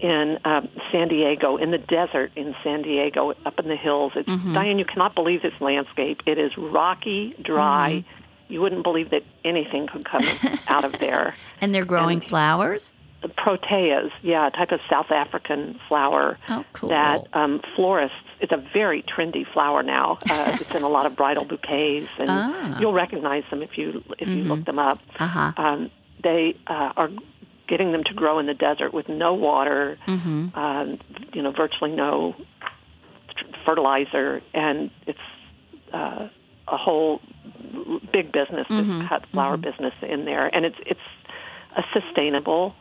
in 0.00 0.38
um, 0.44 0.68
San 0.92 1.08
Diego, 1.08 1.56
in 1.56 1.70
the 1.70 1.78
desert 1.78 2.32
in 2.36 2.54
San 2.64 2.82
Diego, 2.82 3.32
up 3.44 3.58
in 3.58 3.68
the 3.68 3.76
hills. 3.76 4.12
It's 4.16 4.28
Diane, 4.52 4.78
you 4.78 4.84
cannot 4.84 5.14
believe 5.14 5.42
this 5.42 5.54
landscape. 5.60 6.20
It 6.26 6.38
is 6.38 6.56
rocky, 6.56 7.34
dry. 7.42 8.04
You 8.48 8.60
wouldn't 8.60 8.84
believe 8.84 9.10
that 9.10 9.24
anything 9.44 9.88
could 9.88 10.04
come 10.04 10.22
out 10.68 10.84
of 10.84 10.98
there. 10.98 11.34
And 11.60 11.74
they're 11.74 11.84
growing 11.84 12.20
flowers. 12.20 12.92
Proteas, 13.38 14.10
yeah, 14.22 14.46
a 14.46 14.50
type 14.50 14.70
of 14.70 14.80
South 14.88 15.10
African 15.10 15.80
flower 15.88 16.38
Oh, 16.48 16.64
cool. 16.74 16.90
that 16.90 17.26
um, 17.32 17.60
florists. 17.74 18.16
It's 18.40 18.52
a 18.52 18.62
very 18.72 19.02
trendy 19.02 19.44
flower 19.52 19.82
now. 19.82 20.18
Uh, 20.30 20.56
it's 20.60 20.74
in 20.74 20.82
a 20.82 20.88
lot 20.88 21.06
of 21.06 21.16
bridal 21.16 21.44
bouquets, 21.44 22.08
and 22.18 22.28
Ah. 22.30 22.78
you'll 22.78 22.92
recognize 22.92 23.42
them 23.50 23.62
if 23.62 23.76
you 23.78 24.04
if 24.18 24.28
you 24.28 24.44
look 24.44 24.64
them 24.64 24.78
up. 24.78 24.98
Uh-huh. 25.18 25.52
Um, 25.56 25.90
they 26.22 26.54
uh, 26.68 26.92
are 26.96 27.10
getting 27.68 27.92
them 27.92 28.04
to 28.04 28.14
grow 28.14 28.38
in 28.38 28.46
the 28.46 28.54
desert 28.54 28.94
with 28.94 29.08
no 29.08 29.34
water, 29.34 29.98
um, 30.06 30.98
you 31.34 31.42
know, 31.42 31.52
virtually 31.52 31.90
no 31.92 32.34
fertilizer, 33.64 34.40
and 34.54 34.90
it's 35.06 35.18
uh, 35.92 36.28
a 36.68 36.76
whole 36.76 37.20
big 38.12 38.32
business, 38.32 38.66
this 38.68 39.08
cut 39.08 39.24
flower 39.32 39.56
business 39.56 39.94
in 40.02 40.24
there, 40.24 40.54
and 40.54 40.64
it's 40.64 40.78
it's 40.86 41.00
a 41.76 41.82
sustainable 41.92 42.74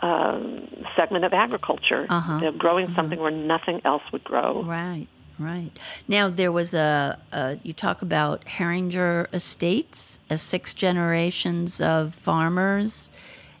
um, 0.00 0.68
segment 0.96 1.24
of 1.24 1.32
agriculture. 1.32 2.06
Uh-huh. 2.08 2.40
They're 2.40 2.52
growing 2.52 2.92
something 2.94 3.18
where 3.18 3.30
nothing 3.30 3.80
else 3.84 4.02
would 4.12 4.24
grow. 4.24 4.62
Right, 4.62 5.06
right. 5.38 5.70
Now 6.08 6.28
there 6.28 6.52
was 6.52 6.74
a, 6.74 7.18
a 7.32 7.58
you 7.62 7.72
talk 7.72 8.02
about 8.02 8.44
Heringer 8.44 9.28
Estates, 9.32 10.18
a 10.28 10.36
six 10.36 10.74
generations 10.74 11.80
of 11.80 12.14
farmers, 12.14 13.10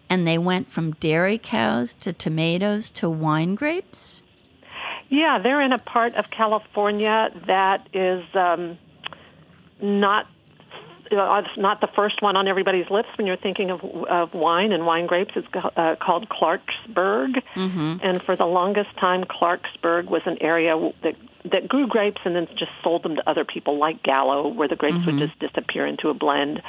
and 0.08 0.26
they 0.26 0.38
went 0.38 0.66
from 0.66 0.92
dairy 0.92 1.38
cows 1.38 1.94
to 1.94 2.12
tomatoes 2.12 2.90
to 2.90 3.08
wine 3.08 3.54
grapes. 3.54 4.22
Yeah, 5.08 5.38
they're 5.42 5.60
in 5.60 5.72
a 5.72 5.78
part 5.78 6.14
of 6.14 6.26
California 6.30 7.30
that 7.46 7.88
is 7.92 8.24
um, 8.34 8.78
not 9.80 10.26
it's 11.10 11.56
not 11.58 11.80
the 11.80 11.88
first 11.94 12.22
one 12.22 12.34
on 12.34 12.48
everybody's 12.48 12.88
lips 12.90 13.08
when 13.16 13.26
you're 13.26 13.36
thinking 13.36 13.70
of, 13.70 13.80
of 13.84 14.34
wine 14.34 14.72
and 14.72 14.86
wine 14.86 15.06
grapes. 15.06 15.32
It's 15.36 15.46
uh, 15.54 15.94
called 16.00 16.28
Clarksburg, 16.28 17.42
and 18.02 18.22
for 18.22 18.34
the 18.36 18.46
longest 18.46 18.96
time, 18.98 19.24
Clarksburg 19.24 20.06
was 20.06 20.22
an 20.26 20.38
area 20.40 20.90
that 21.02 21.14
that 21.52 21.68
grew 21.68 21.86
grapes 21.86 22.22
and 22.24 22.34
then 22.34 22.46
just 22.58 22.72
sold 22.82 23.02
them 23.02 23.16
to 23.16 23.30
other 23.30 23.44
people, 23.44 23.78
like 23.78 24.02
Gallo, 24.02 24.48
where 24.48 24.66
the 24.66 24.76
grapes 24.76 24.96
would 25.06 25.18
just 25.18 25.38
disappear 25.38 25.86
into 25.86 26.08
a 26.08 26.14
blend. 26.14 26.62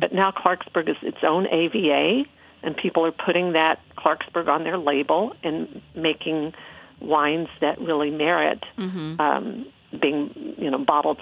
But 0.00 0.12
now 0.12 0.30
Clarksburg 0.32 0.88
is 0.90 0.96
its 1.02 1.18
own 1.22 1.46
AVA, 1.46 2.24
and 2.62 2.76
people 2.76 3.04
are 3.06 3.12
putting 3.12 3.52
that 3.52 3.80
Clarksburg 3.96 4.48
on 4.48 4.64
their 4.64 4.78
label 4.78 5.34
and 5.42 5.80
making 5.94 6.54
wines 7.00 7.48
that 7.60 7.80
really 7.80 8.10
merit 8.10 8.64
um, 8.78 9.66
being, 10.00 10.54
you 10.58 10.70
know, 10.70 10.78
bottled 10.78 11.18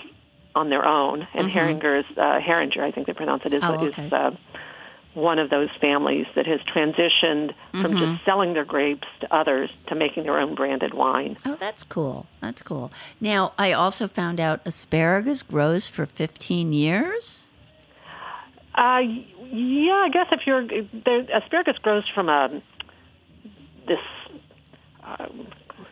on 0.55 0.70
their 0.70 0.85
own. 0.87 1.27
And 1.35 1.49
Heringer's 1.51 2.07
uh, 2.16 2.40
Heringer, 2.40 2.83
I 2.83 2.90
think 2.90 3.07
they 3.07 3.12
pronounce 3.12 3.42
it, 3.44 3.53
is, 3.55 3.62
Oh, 3.62 3.75
okay. 3.75 4.07
is 4.07 4.12
uh, 4.12 4.31
one 5.12 5.38
of 5.38 5.49
those 5.51 5.68
families 5.81 6.27
that 6.35 6.46
has 6.46 6.61
transitioned 6.61 7.55
from 7.72 7.96
just 7.96 8.25
selling 8.25 8.53
their 8.55 8.64
grapes 8.66 9.07
to 9.20 9.35
others 9.35 9.70
to 9.88 9.94
making 9.94 10.25
their 10.25 10.38
own 10.38 10.55
branded 10.55 10.92
wine. 10.94 11.37
Oh, 11.46 11.57
that's 11.57 11.85
cool. 11.85 12.27
That's 12.40 12.61
cool. 12.62 12.90
Now 13.20 13.53
I 13.59 13.72
also 13.72 14.09
found 14.09 14.40
out 14.40 14.61
asparagus 14.66 15.42
grows 15.42 15.88
for 15.88 16.05
15 16.07 16.72
years. 16.75 17.46
Uh, 18.77 19.01
yeah, 19.51 20.03
I 20.05 20.09
guess 20.12 20.27
if 20.33 20.47
you're 20.47 20.67
the 20.67 21.29
asparagus 21.33 21.79
grows 21.79 22.05
from 22.15 22.29
a 22.29 22.62
this 23.87 24.01
uh, 25.03 25.27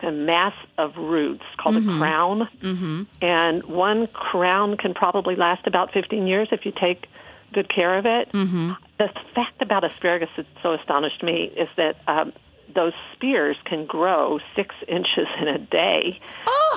a 0.02 0.12
mass 0.12 0.54
of 0.76 0.96
roots 0.96 1.44
called 1.56 1.76
a 1.76 1.80
crown, 1.80 2.48
mm-hmm. 2.60 3.02
and 3.22 3.64
one 3.64 4.06
crown 4.08 4.76
can 4.76 4.92
probably 4.92 5.34
last 5.34 5.66
about 5.66 5.92
15 5.92 6.26
years 6.26 6.48
if 6.52 6.66
you 6.66 6.72
take 6.72 7.06
good 7.54 7.72
care 7.72 7.96
of 7.96 8.04
it. 8.04 8.30
Mm-hmm. 8.32 8.72
The 8.98 9.08
fact 9.34 9.62
about 9.62 9.84
asparagus 9.84 10.28
that 10.36 10.46
so 10.62 10.72
astonished 10.72 11.22
me 11.22 11.44
is 11.56 11.68
that 11.76 11.96
um, 12.06 12.32
those 12.74 12.92
spears 13.14 13.56
can 13.64 13.86
grow 13.86 14.40
six 14.54 14.74
inches 14.88 15.26
in 15.40 15.48
a 15.48 15.58
day 15.58 16.20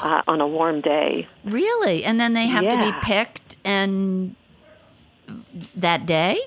uh, 0.02 0.22
on 0.28 0.40
a 0.40 0.48
warm 0.48 0.82
day. 0.82 1.28
Really? 1.44 2.04
And 2.06 2.20
then 2.20 2.34
they 2.34 2.48
have 2.48 2.64
to 2.64 2.78
be 2.78 2.92
picked 3.02 3.58
and 3.66 4.36
that 5.76 6.06
day? 6.06 6.40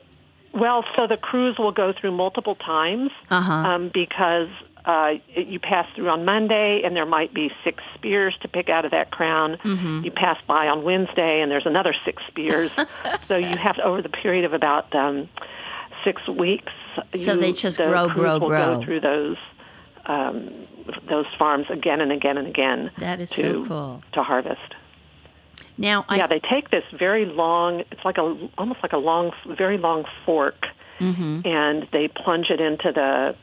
Well, 0.53 0.85
so 0.96 1.07
the 1.07 1.16
crews 1.16 1.59
will 1.59 1.73
go 1.73 1.92
through 1.92 2.12
multiple 2.12 2.55
times 2.57 3.11
Uh-huh. 3.31 3.53
um, 3.53 3.90
because 3.94 4.49
uh, 4.85 5.12
you 5.37 5.61
pass 5.61 5.87
through 5.94 6.09
on 6.09 6.25
Monday, 6.25 6.83
and 6.85 6.96
there 6.96 7.07
might 7.07 7.33
be 7.35 7.53
six 7.62 7.83
spears 7.94 8.35
to 8.42 8.49
pick 8.49 8.68
out 8.68 8.85
of 8.85 8.90
that 8.90 9.11
crown. 9.11 9.59
Mm-hmm. 9.62 10.05
You 10.05 10.11
pass 10.11 10.38
by 10.46 10.66
on 10.68 10.83
Wednesday, 10.83 11.40
and 11.40 11.51
there's 11.53 11.66
another 11.66 11.94
six 12.05 12.23
spears. 12.29 12.70
so 13.29 13.37
you 13.37 13.57
have 13.59 13.77
to, 13.77 13.83
over 13.85 14.03
the 14.03 14.09
period 14.09 14.44
of 14.44 14.53
about 14.55 14.92
um, 14.94 15.29
six 16.03 16.27
weeks. 16.27 16.73
So 17.14 17.35
you- 17.35 17.40
they 17.40 17.53
just 17.53 17.77
the 17.77 17.85
grow, 17.85 18.09
grow, 18.09 18.38
will 18.38 18.49
grow. 18.49 18.79
Go 18.79 18.85
through 18.85 19.01
those 19.01 19.37
um, 20.07 20.66
those 21.09 21.27
farms 21.38 21.66
again 21.70 22.01
and 22.01 22.11
again 22.11 22.37
and 22.38 22.49
again. 22.49 22.90
That 22.99 23.20
is 23.20 23.29
to, 23.31 23.62
so 23.62 23.66
cool. 23.68 24.03
to 24.14 24.23
harvest. 24.25 24.75
Now 25.81 26.05
I 26.11 26.16
yeah, 26.19 26.27
they 26.27 26.40
take 26.40 26.71
this 26.71 26.85
very 26.93 27.25
long. 27.25 27.81
It's 27.90 28.05
like 28.05 28.19
a 28.19 28.37
almost 28.59 28.81
like 28.83 28.93
a 28.93 28.99
long, 28.99 29.33
very 29.49 29.79
long 29.79 30.05
fork, 30.27 30.66
Mm-hmm. 31.01 31.40
and 31.47 31.88
they 31.93 32.09
plunge 32.09 32.51
it 32.51 32.61
into 32.61 32.93
the 32.93 33.35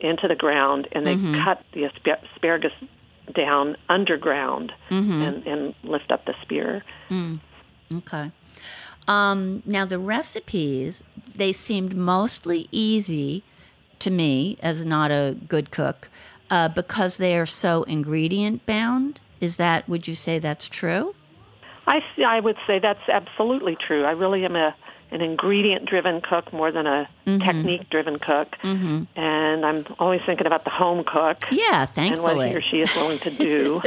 into 0.00 0.28
the 0.28 0.36
ground, 0.36 0.86
and 0.92 1.04
they 1.04 1.16
Mm-hmm. 1.16 1.42
cut 1.44 1.62
the 1.72 1.86
aspa- 1.86 2.20
asparagus 2.32 2.72
down 3.34 3.76
underground 3.88 4.72
Mm-hmm. 4.90 5.22
and, 5.22 5.46
and 5.46 5.74
lift 5.82 6.12
up 6.12 6.24
the 6.26 6.34
spear. 6.42 6.84
Okay. 7.92 8.30
Um, 9.08 9.62
now 9.66 9.84
the 9.84 9.98
recipes 9.98 11.02
they 11.36 11.52
seemed 11.52 11.96
mostly 11.96 12.68
easy 12.70 13.42
to 13.98 14.10
me 14.10 14.56
as 14.62 14.84
not 14.84 15.10
a 15.10 15.36
good 15.48 15.70
cook 15.72 16.08
uh, 16.50 16.68
because 16.68 17.16
they 17.16 17.36
are 17.36 17.46
so 17.46 17.82
ingredient 17.84 18.64
bound. 18.66 19.18
Is 19.40 19.56
that 19.56 19.88
would 19.88 20.06
you 20.06 20.14
say 20.14 20.38
that's 20.38 20.68
true? 20.68 21.14
I, 21.86 22.00
I 22.26 22.40
would 22.40 22.56
say 22.66 22.78
that's 22.78 23.08
absolutely 23.08 23.76
true. 23.76 24.04
I 24.04 24.10
really 24.12 24.44
am 24.44 24.56
a 24.56 24.74
an 25.12 25.20
ingredient 25.20 25.86
driven 25.88 26.20
cook 26.20 26.52
more 26.52 26.72
than 26.72 26.86
a 26.86 27.08
Mm-hmm. 27.26 27.44
technique 27.44 27.90
driven 27.90 28.18
cook, 28.20 28.56
mm-hmm. 28.62 29.02
and 29.18 29.66
I'm 29.66 29.84
always 29.98 30.20
thinking 30.26 30.46
about 30.46 30.62
the 30.64 30.70
home 30.70 31.02
cook 31.04 31.38
Yeah, 31.50 31.84
thankfully. 31.86 32.30
and 32.30 32.38
what 32.38 32.48
he 32.48 32.54
or 32.56 32.62
she 32.62 32.76
is 32.82 32.94
willing 32.94 33.18
to 33.20 33.30
do. 33.30 33.82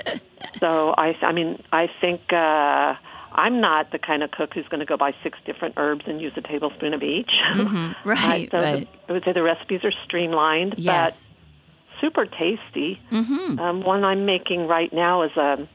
so 0.60 0.94
I, 0.98 1.16
I 1.22 1.30
mean, 1.32 1.62
I 1.72 1.88
think 2.00 2.20
uh, 2.32 2.94
I'm 3.32 3.60
not 3.60 3.92
the 3.92 3.98
kind 3.98 4.22
of 4.24 4.30
cook 4.32 4.54
who's 4.54 4.66
going 4.68 4.80
to 4.80 4.86
go 4.86 4.96
buy 4.96 5.14
six 5.22 5.38
different 5.44 5.74
herbs 5.76 6.04
and 6.08 6.20
use 6.20 6.32
a 6.36 6.40
tablespoon 6.40 6.94
of 6.94 7.02
each. 7.02 7.30
Right, 8.04 8.48
I, 8.48 8.48
so 8.50 8.58
right. 8.58 8.88
I 9.08 9.12
would 9.12 9.24
say 9.24 9.32
the 9.32 9.42
recipes 9.42 9.84
are 9.84 9.92
streamlined, 10.04 10.74
Yes. 10.78 11.26
but 11.92 12.00
super 12.00 12.26
tasty. 12.26 13.00
Mm-hmm. 13.12 13.58
Um, 13.60 13.82
one 13.82 14.04
I'm 14.04 14.26
making 14.26 14.66
right 14.66 14.92
now 14.92 15.22
is 15.22 15.36
a 15.36 15.68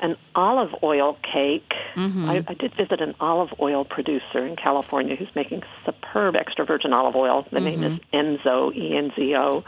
an 0.00 0.16
olive 0.34 0.74
oil 0.82 1.16
cake. 1.22 1.72
Mm-hmm. 1.94 2.28
I, 2.28 2.44
I 2.48 2.54
did 2.54 2.74
visit 2.74 3.00
an 3.00 3.14
olive 3.20 3.50
oil 3.60 3.84
producer 3.84 4.46
in 4.46 4.56
California 4.56 5.16
who's 5.16 5.34
making 5.34 5.62
superb 5.84 6.36
extra 6.36 6.64
virgin 6.64 6.92
olive 6.92 7.16
oil. 7.16 7.46
The 7.50 7.60
name 7.60 7.82
is 7.82 8.00
Mm-hmm. 8.12 8.16
Enzo 8.16 8.74
E 8.74 8.96
N 8.96 9.12
Z 9.16 9.34
O. 9.36 9.64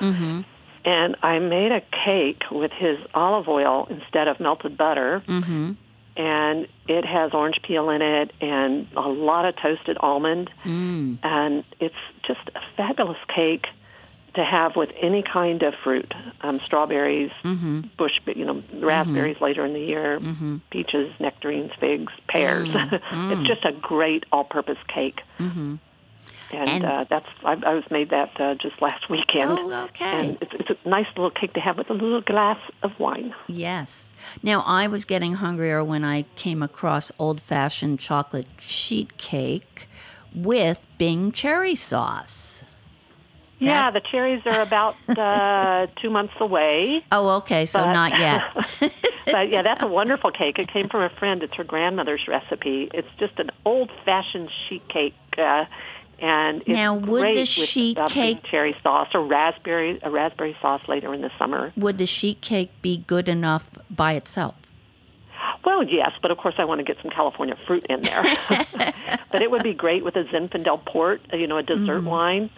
And 0.85 1.16
I 1.23 1.38
made 1.38 1.71
a 1.71 1.81
cake 2.05 2.42
with 2.51 2.73
his 2.73 2.99
olive 3.14 3.49
oil 3.49 3.87
instead 3.88 4.27
of 4.27 4.40
melted 4.40 4.77
butter. 4.77 5.23
Mm-hmm. 5.27 5.73
And 6.16 6.68
it 6.88 7.05
has 7.05 7.33
orange 7.33 7.61
peel 7.62 7.88
in 7.88 8.03
it 8.03 8.33
and 8.40 8.87
a 8.97 9.09
lot 9.09 9.47
of 9.47 9.55
toasted 9.57 9.97
almond. 10.01 10.51
Mm. 10.64 11.18
And 11.23 11.64
it's 11.81 11.95
just 12.27 12.40
a 12.55 12.61
fabulous 12.77 13.16
cake 13.35 13.66
to 14.35 14.45
have 14.45 14.77
with 14.77 14.90
any 15.01 15.23
kind 15.23 15.62
of 15.62 15.75
fruit 15.85 16.12
um, 16.40 16.59
strawberries, 16.61 17.31
Mm-hmm. 17.45 17.83
bush, 17.99 18.12
you 18.35 18.45
know, 18.45 18.62
raspberries 18.75 19.40
later 19.40 19.64
in 19.66 19.73
the 19.75 19.81
year, 19.81 20.21
peaches, 20.71 21.12
nectarines, 21.21 21.73
figs, 21.79 22.12
pears. 22.29 22.68
it's 22.73 23.47
just 23.47 23.64
a 23.64 23.73
great 23.73 24.25
all 24.33 24.45
purpose 24.45 24.79
cake. 24.88 25.21
Mm-hmm. 25.38 25.77
And, 26.55 26.68
And- 26.68 26.85
uh, 26.85 27.05
that's 27.09 27.27
I, 27.45 27.53
I 27.64 27.75
was 27.75 27.85
made 27.90 28.11
that 28.11 28.38
uh, 28.40 28.55
just 28.57 28.81
last 28.83 29.09
weekend. 29.09 29.51
Oh, 29.51 29.85
okay. 29.85 30.05
And 30.05 30.38
it's, 30.42 30.53
it's 30.55 30.71
a 30.85 30.88
nice 30.88 31.07
little 31.16 31.31
cake 31.31 31.55
to 31.55 31.61
have 31.61 31.79
with 31.79 31.88
a 31.90 31.95
little 31.95 32.21
glass 32.21 32.59
of 32.83 32.99
wine. 33.01 33.35
Yes. 33.49 34.12
Now 34.42 34.62
I 34.66 34.87
was 34.87 35.05
getting 35.07 35.35
hungrier 35.35 35.83
when 35.83 36.05
I 36.05 36.23
came 36.37 36.62
across 36.62 37.11
old 37.18 37.40
fashioned 37.40 38.01
chocolate 38.01 38.47
sheet 38.59 39.16
cake 39.16 39.88
with 40.35 40.87
Bing 40.99 41.33
cherry 41.33 41.75
sauce. 41.75 42.62
Yeah, 43.64 43.90
the 43.90 44.01
cherries 44.01 44.42
are 44.46 44.61
about 44.61 44.96
uh, 45.09 45.87
two 46.03 46.11
months 46.11 46.35
away. 46.40 47.05
Oh, 47.12 47.37
okay. 47.38 47.64
So 47.66 47.81
But- 47.81 47.92
not 47.92 48.18
yet. 48.18 48.42
but 49.27 49.51
yeah, 49.51 49.62
that's 49.62 49.83
a 49.83 49.87
wonderful 49.87 50.31
cake. 50.31 50.59
It 50.59 50.68
came 50.68 50.88
from 50.88 51.03
a 51.03 51.11
friend. 51.11 51.42
It's 51.42 51.55
her 51.55 51.64
grandmother's 51.64 52.27
recipe. 52.29 52.90
It's 52.92 53.09
just 53.18 53.38
an 53.38 53.51
old-fashioned 53.64 54.51
sheet 54.68 54.87
cake, 54.88 55.14
uh, 55.38 55.64
and 56.18 56.61
it's 56.62 56.68
Now, 56.68 56.94
would 56.94 57.22
great 57.22 57.35
the 57.35 57.40
with, 57.40 57.48
sheet 57.48 57.98
cake- 58.09 58.42
cherry 58.44 58.77
sauce 58.83 59.09
or 59.14 59.25
raspberry 59.25 59.98
a 60.03 60.11
raspberry 60.11 60.57
sauce 60.61 60.83
later 60.88 61.12
in 61.14 61.20
the 61.20 61.31
summer. 61.38 61.72
Would 61.77 61.98
the 61.98 62.07
sheet 62.07 62.40
cake 62.40 62.70
be 62.83 63.05
good 63.07 63.29
enough 63.29 63.79
by 63.90 64.14
itself? 64.14 64.55
Well, 65.64 65.85
yes, 65.85 66.11
but 66.20 66.31
of 66.31 66.38
course 66.38 66.55
I 66.59 66.64
want 66.64 66.81
to 66.81 66.85
get 66.85 66.96
some 67.03 67.11
California 67.11 67.57
fruit 67.66 67.87
in 67.88 68.03
there. 68.03 68.22
but 69.31 69.42
it 69.42 69.51
would 69.51 69.62
be 69.62 69.75
great 69.75 70.05
with 70.05 70.16
a 70.16 70.25
Zinfandel 70.25 70.85
port, 70.85 71.20
you 71.33 71.46
know, 71.46 71.59
a 71.59 71.62
dessert 71.62 72.03
wine 72.03 72.51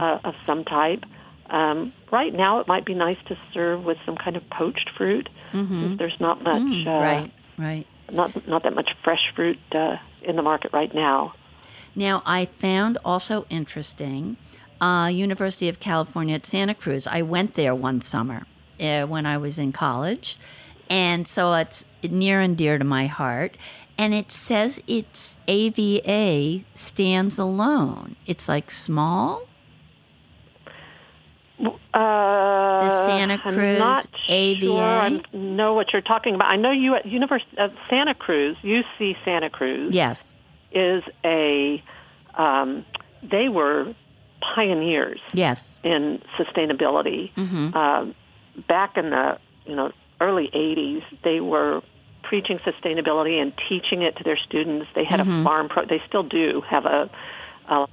uh, 0.00 0.18
of 0.24 0.34
some 0.46 0.64
type. 0.64 1.04
Um, 1.48 1.92
right 2.12 2.32
now, 2.32 2.60
it 2.60 2.68
might 2.68 2.84
be 2.84 2.94
nice 2.94 3.18
to 3.26 3.36
serve 3.52 3.84
with 3.84 3.98
some 4.06 4.16
kind 4.16 4.36
of 4.36 4.48
poached 4.50 4.90
fruit. 4.96 5.28
since 5.52 5.98
There's 5.98 6.20
not 6.20 6.42
much, 6.42 6.86
uh, 6.86 6.90
right. 6.90 7.32
Right. 7.58 7.86
not 8.10 8.46
not 8.46 8.62
that 8.62 8.74
much 8.74 8.90
fresh 9.02 9.32
fruit 9.34 9.58
uh, 9.72 9.96
in 10.22 10.36
the 10.36 10.42
market 10.42 10.72
right 10.72 10.94
now. 10.94 11.34
Now, 11.94 12.22
I 12.24 12.44
found 12.44 12.98
also 13.04 13.46
interesting 13.50 14.36
uh, 14.80 15.10
University 15.12 15.68
of 15.68 15.80
California 15.80 16.34
at 16.36 16.46
Santa 16.46 16.74
Cruz. 16.74 17.06
I 17.06 17.22
went 17.22 17.54
there 17.54 17.74
one 17.74 18.00
summer 18.00 18.46
uh, 18.80 19.06
when 19.06 19.26
I 19.26 19.36
was 19.36 19.58
in 19.58 19.72
college, 19.72 20.38
and 20.90 21.26
so 21.26 21.54
it's 21.54 21.86
near 22.02 22.40
and 22.40 22.56
dear 22.58 22.76
to 22.78 22.84
my 22.84 23.06
heart. 23.06 23.56
And 23.96 24.12
it 24.14 24.32
says 24.32 24.82
its 24.86 25.36
AVA 25.46 26.64
stands 26.74 27.38
alone. 27.38 28.16
It's 28.26 28.48
like 28.48 28.70
small. 28.70 29.42
Uh, 31.92 32.78
The 32.80 33.06
Santa 33.06 33.36
Cruz 33.38 33.80
I'm 33.82 34.04
AVA? 34.28 34.60
Sure 34.60 34.80
I 34.82 35.20
know 35.32 35.74
what 35.74 35.92
you're 35.92 36.00
talking 36.02 36.34
about. 36.34 36.50
I 36.50 36.56
know 36.56 36.70
you 36.70 36.94
at 36.94 37.04
University 37.06 37.56
of 37.58 37.72
Santa 37.90 38.14
Cruz, 38.14 38.56
UC 38.62 39.16
Santa 39.24 39.50
Cruz. 39.50 39.94
Yes. 39.94 40.34
is 40.72 41.02
a 41.24 41.82
um, 42.36 42.84
they 43.22 43.48
were 43.48 43.92
pioneers 44.54 45.20
Yes. 45.34 45.78
in 45.82 46.22
sustainability. 46.38 47.32
Mm-hmm. 47.34 47.76
Um, 47.76 48.14
back 48.68 48.96
in 48.96 49.10
the 49.10 49.38
you 49.66 49.74
know 49.76 49.92
early 50.20 50.48
'80s, 50.54 51.02
they 51.24 51.40
were 51.40 51.82
preaching 52.22 52.58
sustainability 52.58 53.40
and 53.40 53.52
teaching 53.68 54.02
it 54.02 54.16
to 54.18 54.24
their 54.24 54.36
students. 54.36 54.86
They 54.94 55.04
had 55.04 55.20
Mm-hmm. 55.20 55.40
a 55.40 55.44
farm 55.44 55.68
pro. 55.68 55.84
They 55.86 56.00
still 56.06 56.22
do 56.22 56.62
have 56.68 56.84
a, 56.86 57.10
a 57.68 57.86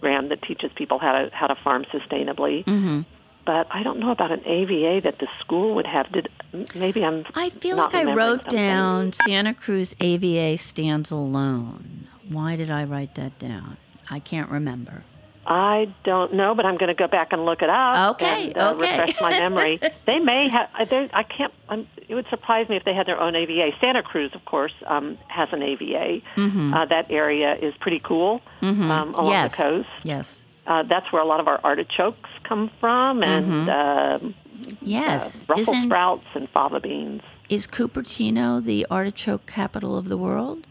program 0.00 0.28
that 0.30 0.42
teaches 0.42 0.70
people 0.76 0.98
how 0.98 1.12
to 1.12 1.30
how 1.32 1.46
to 1.46 1.54
farm 1.62 1.84
sustainably. 1.92 2.64
Mm-hmm. 2.64 3.00
But 3.44 3.66
I 3.72 3.82
don't 3.82 3.98
know 3.98 4.12
about 4.12 4.30
an 4.30 4.46
AVA 4.46 5.00
that 5.02 5.18
the 5.18 5.26
school 5.40 5.74
would 5.74 5.86
have. 5.86 6.10
Did 6.12 6.28
maybe 6.74 7.04
I'm? 7.04 7.24
I 7.34 7.50
feel 7.50 7.76
like 7.76 7.94
I 7.94 8.04
wrote 8.14 8.42
something. 8.42 8.56
down 8.56 9.12
Santa 9.12 9.52
Cruz 9.52 9.96
AVA 10.00 10.56
stands 10.58 11.10
alone. 11.10 12.06
Why 12.28 12.54
did 12.56 12.70
I 12.70 12.84
write 12.84 13.16
that 13.16 13.38
down? 13.40 13.76
I 14.10 14.20
can't 14.20 14.48
remember. 14.48 15.02
I 15.46 15.92
don't 16.04 16.34
know, 16.34 16.54
but 16.54 16.64
I'm 16.64 16.76
going 16.76 16.88
to 16.88 16.94
go 16.94 17.08
back 17.08 17.32
and 17.32 17.44
look 17.44 17.62
it 17.62 17.68
up. 17.70 18.14
Okay, 18.14 18.48
and, 18.48 18.58
uh, 18.58 18.74
okay. 18.74 19.00
refresh 19.00 19.20
my 19.20 19.30
memory. 19.30 19.80
they 20.06 20.18
may 20.20 20.48
have. 20.48 20.68
I- 20.74 21.24
can't. 21.24 21.52
I'm, 21.68 21.86
it 22.08 22.14
would 22.14 22.26
surprise 22.28 22.68
me 22.68 22.76
if 22.76 22.84
they 22.84 22.94
had 22.94 23.06
their 23.06 23.20
own 23.20 23.34
AVA. 23.34 23.70
Santa 23.80 24.02
Cruz, 24.02 24.30
of 24.34 24.44
course, 24.44 24.72
um, 24.86 25.18
has 25.28 25.48
an 25.52 25.62
AVA. 25.62 26.20
Uh, 26.36 26.84
that 26.86 27.06
area 27.10 27.54
is 27.56 27.74
pretty 27.80 27.98
cool 28.00 28.40
um, 28.60 28.80
along 28.80 29.12
Mm-hmm. 29.14 29.26
yes. 29.30 29.56
the 29.56 29.62
coast. 29.62 29.88
Yes. 30.04 30.44
Uh, 30.66 30.82
that's 30.84 31.10
where 31.12 31.20
a 31.20 31.26
lot 31.26 31.40
of 31.40 31.48
our 31.48 31.60
artichokes 31.64 32.30
come 32.44 32.70
from, 32.78 33.22
and 33.24 33.68
um 33.68 34.34
Yes. 34.80 35.44
uh, 35.48 35.54
Mm-hmm. 35.54 35.60
Isn't 35.60 35.84
sprouts 35.86 36.26
and 36.34 36.48
fava 36.50 36.78
beans. 36.78 37.22
is 37.48 37.66
Cupertino 37.66 38.62
the 38.62 38.86
artichoke 38.90 39.46
capital 39.46 39.96
of 39.98 40.08
the 40.08 40.16
world? 40.16 40.66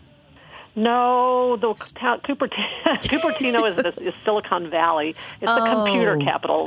No, 0.73 1.57
the 1.57 1.73
town, 1.99 2.21
Cupertino, 2.21 2.57
Cupertino 2.86 3.69
is, 3.69 3.75
the, 3.75 4.07
is 4.07 4.13
Silicon 4.23 4.69
Valley. 4.69 5.10
It's 5.41 5.51
the 5.51 5.69
computer 5.69 6.17
Oh. 6.19 6.23
capital. 6.23 6.60
Of 6.62 6.65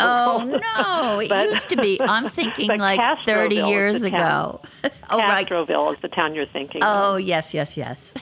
the 0.50 0.60
Oh 0.60 0.82
no, 1.14 1.18
it 1.20 1.28
But- 1.30 1.48
used 1.48 1.68
to 1.70 1.76
be. 1.76 1.98
I'm 2.02 2.28
thinking 2.38 2.68
like 2.78 3.00
30 3.24 3.56
Castroville 3.56 3.64
is 3.64 3.68
years 3.70 4.02
ago. 4.02 4.16
town. 4.16 4.60
oh 5.10 5.18
right. 5.18 5.46
Castroville 5.48 5.94
is 5.94 6.00
the 6.02 6.08
town 6.08 6.34
you're 6.34 6.44
thinking. 6.44 6.82
Oh 6.84 7.14
of. 7.14 7.22
yes, 7.22 7.54
yes, 7.54 7.76
yes. 7.78 8.12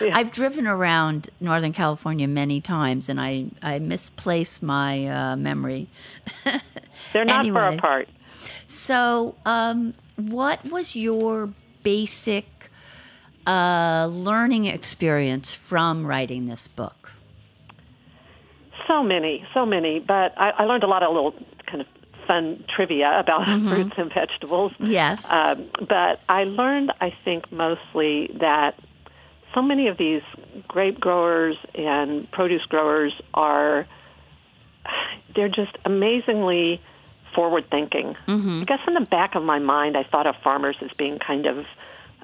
I've 0.00 0.30
driven 0.30 0.66
around 0.68 1.30
Northern 1.40 1.72
California 1.72 2.28
many 2.28 2.60
times, 2.60 3.08
and 3.08 3.20
I 3.20 3.46
I 3.62 3.80
misplace 3.80 4.62
my 4.62 5.06
uh, 5.08 5.36
memory. 5.36 5.88
they're 7.12 7.24
not 7.24 7.44
far 7.46 7.72
apart. 7.72 8.08
So, 8.68 9.34
um, 9.44 9.94
what 10.16 10.64
was 10.64 10.94
your 10.94 11.50
basic 11.82 12.61
uh, 13.46 14.08
learning 14.10 14.66
experience 14.66 15.54
from 15.54 16.06
writing 16.06 16.46
this 16.46 16.68
book? 16.68 17.12
So 18.86 19.02
many, 19.02 19.44
so 19.54 19.64
many. 19.64 20.00
But 20.00 20.34
I, 20.36 20.50
I 20.50 20.64
learned 20.64 20.84
a 20.84 20.88
lot 20.88 21.02
of 21.02 21.12
little 21.12 21.34
kind 21.66 21.80
of 21.80 21.86
fun 22.26 22.64
trivia 22.68 23.18
about 23.18 23.46
fruits 23.68 23.94
and 23.96 24.12
vegetables. 24.12 24.72
Yes. 24.78 25.30
Um, 25.32 25.68
but 25.88 26.20
I 26.28 26.44
learned, 26.44 26.92
I 27.00 27.12
think, 27.24 27.50
mostly 27.50 28.30
that 28.40 28.78
so 29.54 29.62
many 29.62 29.88
of 29.88 29.98
these 29.98 30.22
grape 30.68 31.00
growers 31.00 31.56
and 31.74 32.30
produce 32.30 32.64
growers 32.66 33.12
are, 33.34 33.86
they're 35.34 35.48
just 35.48 35.76
amazingly 35.84 36.80
forward 37.34 37.64
thinking. 37.70 38.14
I 38.62 38.64
guess 38.64 38.80
in 38.86 38.94
the 38.94 39.00
back 39.00 39.34
of 39.34 39.42
my 39.42 39.58
mind, 39.58 39.96
I 39.96 40.04
thought 40.04 40.26
of 40.26 40.36
farmers 40.42 40.76
as 40.80 40.90
being 40.96 41.18
kind 41.18 41.46
of 41.46 41.64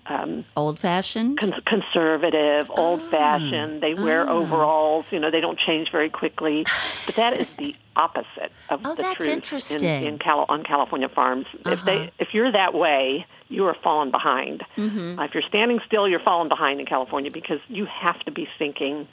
um, 0.09 0.45
Old 0.57 0.79
fashioned? 0.79 1.39
con- 1.39 1.53
conservative, 1.67 2.71
old 2.71 3.03
fashioned. 3.11 3.83
They 3.83 3.95
wear 3.95 4.29
overalls. 4.29 5.07
You 5.11 5.19
know, 5.21 5.31
they 5.31 5.41
don't 5.41 5.59
change 5.59 5.91
very 5.91 6.11
quickly. 6.11 6.65
But 7.07 7.15
that 7.17 7.41
is 7.41 7.49
the 7.55 7.75
opposite 7.97 8.53
of 8.69 8.81
Oh, 8.85 8.95
the 8.95 9.03
that's 9.03 9.17
truth 9.17 9.31
interesting. 9.33 9.83
in, 9.83 10.05
in 10.05 10.19
Cal- 10.19 10.45
on 10.49 10.63
California 10.63 11.09
farms. 11.09 11.47
If 11.67 11.85
they 11.85 12.11
if 12.19 12.35
you're 12.35 12.53
that 12.53 12.75
way, 12.75 13.27
you 13.49 13.65
are 13.67 13.75
falling 13.83 14.11
behind. 14.11 14.63
Mm-hmm. 14.77 15.19
Uh, 15.19 15.25
if 15.25 15.33
you're 15.35 15.43
standing 15.49 15.81
still, 15.87 16.07
you're 16.09 16.21
falling 16.21 16.49
behind 16.49 16.81
in 16.81 16.87
California 16.87 17.31
because 17.31 17.61
you 17.69 17.87
have 17.87 18.19
to 18.21 18.31
be 18.31 18.47
thinking 18.59 19.09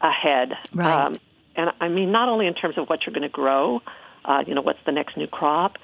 ahead. 0.00 0.52
Um, 0.52 0.58
Right. 0.74 1.20
and 1.56 1.70
I 1.80 1.88
mean, 1.88 2.12
not 2.12 2.28
only 2.28 2.46
in 2.46 2.54
terms 2.54 2.78
of 2.78 2.88
what 2.88 3.04
you're 3.06 3.12
going 3.14 3.22
to 3.22 3.28
grow, 3.28 3.82
uh, 4.24 4.44
you 4.46 4.54
know, 4.54 4.62
what's 4.62 4.82
the 4.86 4.92
next 4.92 5.16
new 5.16 5.26
crop, 5.26 5.76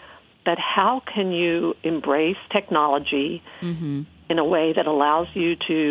but 0.48 0.58
how 0.76 1.02
can 1.14 1.30
you 1.40 1.74
embrace 1.92 2.40
technology 2.58 3.42
Mm-hmm. 3.60 4.02
in 4.30 4.36
a 4.38 4.44
way 4.54 4.66
that 4.78 4.86
allows 4.94 5.28
you 5.34 5.56
to 5.70 5.82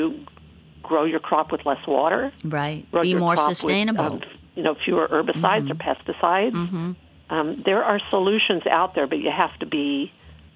grow 0.89 1.03
your 1.13 1.19
crop 1.19 1.47
with 1.51 1.63
less 1.71 1.83
water, 1.87 2.31
Right. 2.43 2.81
grow 2.91 3.03
Be 3.03 3.13
more 3.13 3.35
crop 3.35 3.49
with, 3.49 3.57
sustainable. 3.57 4.03
um, 4.05 4.21
you 4.55 4.63
know, 4.63 4.75
fewer 4.85 5.05
herbicides 5.15 5.67
or 5.73 5.75
pesticides. 5.87 6.55
Um, 7.29 7.47
there 7.69 7.83
are 7.83 7.99
solutions 8.09 8.63
out 8.79 8.95
there, 8.95 9.05
but 9.11 9.19
you 9.19 9.29
have 9.43 9.53
to 9.59 9.65
be, 9.79 10.11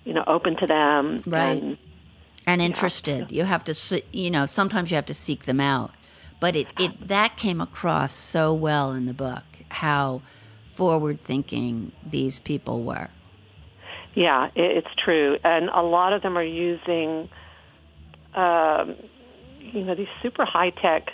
you 0.07 0.13
know, 0.15 0.23
open 0.35 0.53
to 0.61 0.65
them. 0.65 1.21
Right. 1.27 1.61
And, 1.61 1.77
and 2.47 2.59
interested. 2.61 3.31
You 3.31 3.43
have 3.43 3.63
to, 3.65 3.73
se- 3.75 4.05
you 4.11 4.31
know, 4.35 4.45
sometimes 4.47 4.89
you 4.89 4.95
have 4.95 5.05
to 5.13 5.13
seek 5.13 5.41
them 5.45 5.59
out. 5.59 5.91
But 6.39 6.55
it, 6.55 6.67
it 6.79 7.07
that 7.07 7.31
came 7.37 7.59
across 7.61 8.13
so 8.13 8.51
well 8.67 8.93
in 8.93 9.05
the 9.05 9.13
book 9.13 9.43
how 9.85 10.21
forward 10.65 11.17
thinking 11.21 11.91
these 12.15 12.39
people 12.39 12.77
were. 12.83 13.09
Yeah, 14.13 14.49
it's 14.55 14.87
true, 15.03 15.37
and 15.43 15.69
a 15.69 15.81
lot 15.81 16.11
of 16.13 16.21
them 16.21 16.37
are 16.37 16.43
using, 16.43 17.29
um, 18.33 18.95
you 19.59 19.83
know, 19.83 19.95
these 19.95 20.07
super 20.21 20.43
high 20.45 20.71
tech 20.71 21.11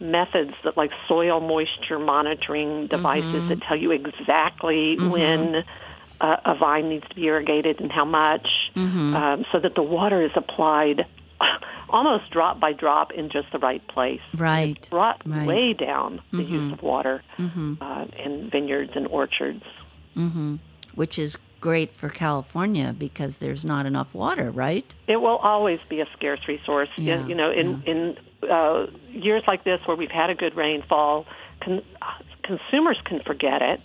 methods 0.00 0.52
that 0.64 0.76
like 0.76 0.90
soil 1.06 1.40
moisture 1.40 1.98
monitoring 1.98 2.86
devices 2.88 3.44
that 3.48 3.62
tell 3.68 3.76
you 3.76 3.92
exactly 3.92 4.96
when 4.98 5.62
uh, 6.20 6.36
a 6.44 6.54
vine 6.56 6.88
needs 6.88 7.06
to 7.08 7.14
be 7.14 7.24
irrigated 7.26 7.80
and 7.80 7.92
how 7.92 8.04
much, 8.04 8.48
um, 9.14 9.44
so 9.52 9.60
that 9.60 9.74
the 9.74 9.82
water 9.82 10.22
is 10.24 10.32
applied 10.34 11.06
almost 11.90 12.30
drop 12.30 12.58
by 12.60 12.72
drop 12.72 13.12
in 13.12 13.30
just 13.30 13.50
the 13.52 13.58
right 13.58 13.86
place. 13.88 14.20
Right. 14.36 14.88
Brought 14.90 15.20
Right. 15.26 15.46
way 15.46 15.72
down 15.74 16.20
the 16.32 16.42
use 16.42 16.72
of 16.72 16.82
water 16.82 17.22
uh, 17.80 18.06
in 18.24 18.50
vineyards 18.50 18.92
and 18.94 19.06
orchards. 19.06 19.62
Which 20.94 21.18
is 21.18 21.38
great 21.60 21.92
for 21.92 22.08
California 22.08 22.94
because 22.98 23.38
there's 23.38 23.64
not 23.64 23.84
enough 23.86 24.14
water, 24.14 24.50
right? 24.50 24.84
It 25.06 25.20
will 25.20 25.36
always 25.38 25.78
be 25.88 26.00
a 26.00 26.06
scarce 26.16 26.40
resource. 26.48 26.88
You- 26.96 27.04
Yeah, 27.04 27.26
you 27.26 27.34
know, 27.34 27.50
in 27.50 27.82
in 27.86 28.16
uh, 28.50 28.86
years 29.10 29.42
like 29.46 29.64
this 29.64 29.80
where 29.86 29.96
we've 29.96 30.10
had 30.10 30.30
a 30.30 30.34
good 30.34 30.56
rainfall, 30.56 31.26
con- 31.60 31.82
consumers 32.42 32.98
can 33.04 33.20
forget 33.20 33.60
it, 33.62 33.84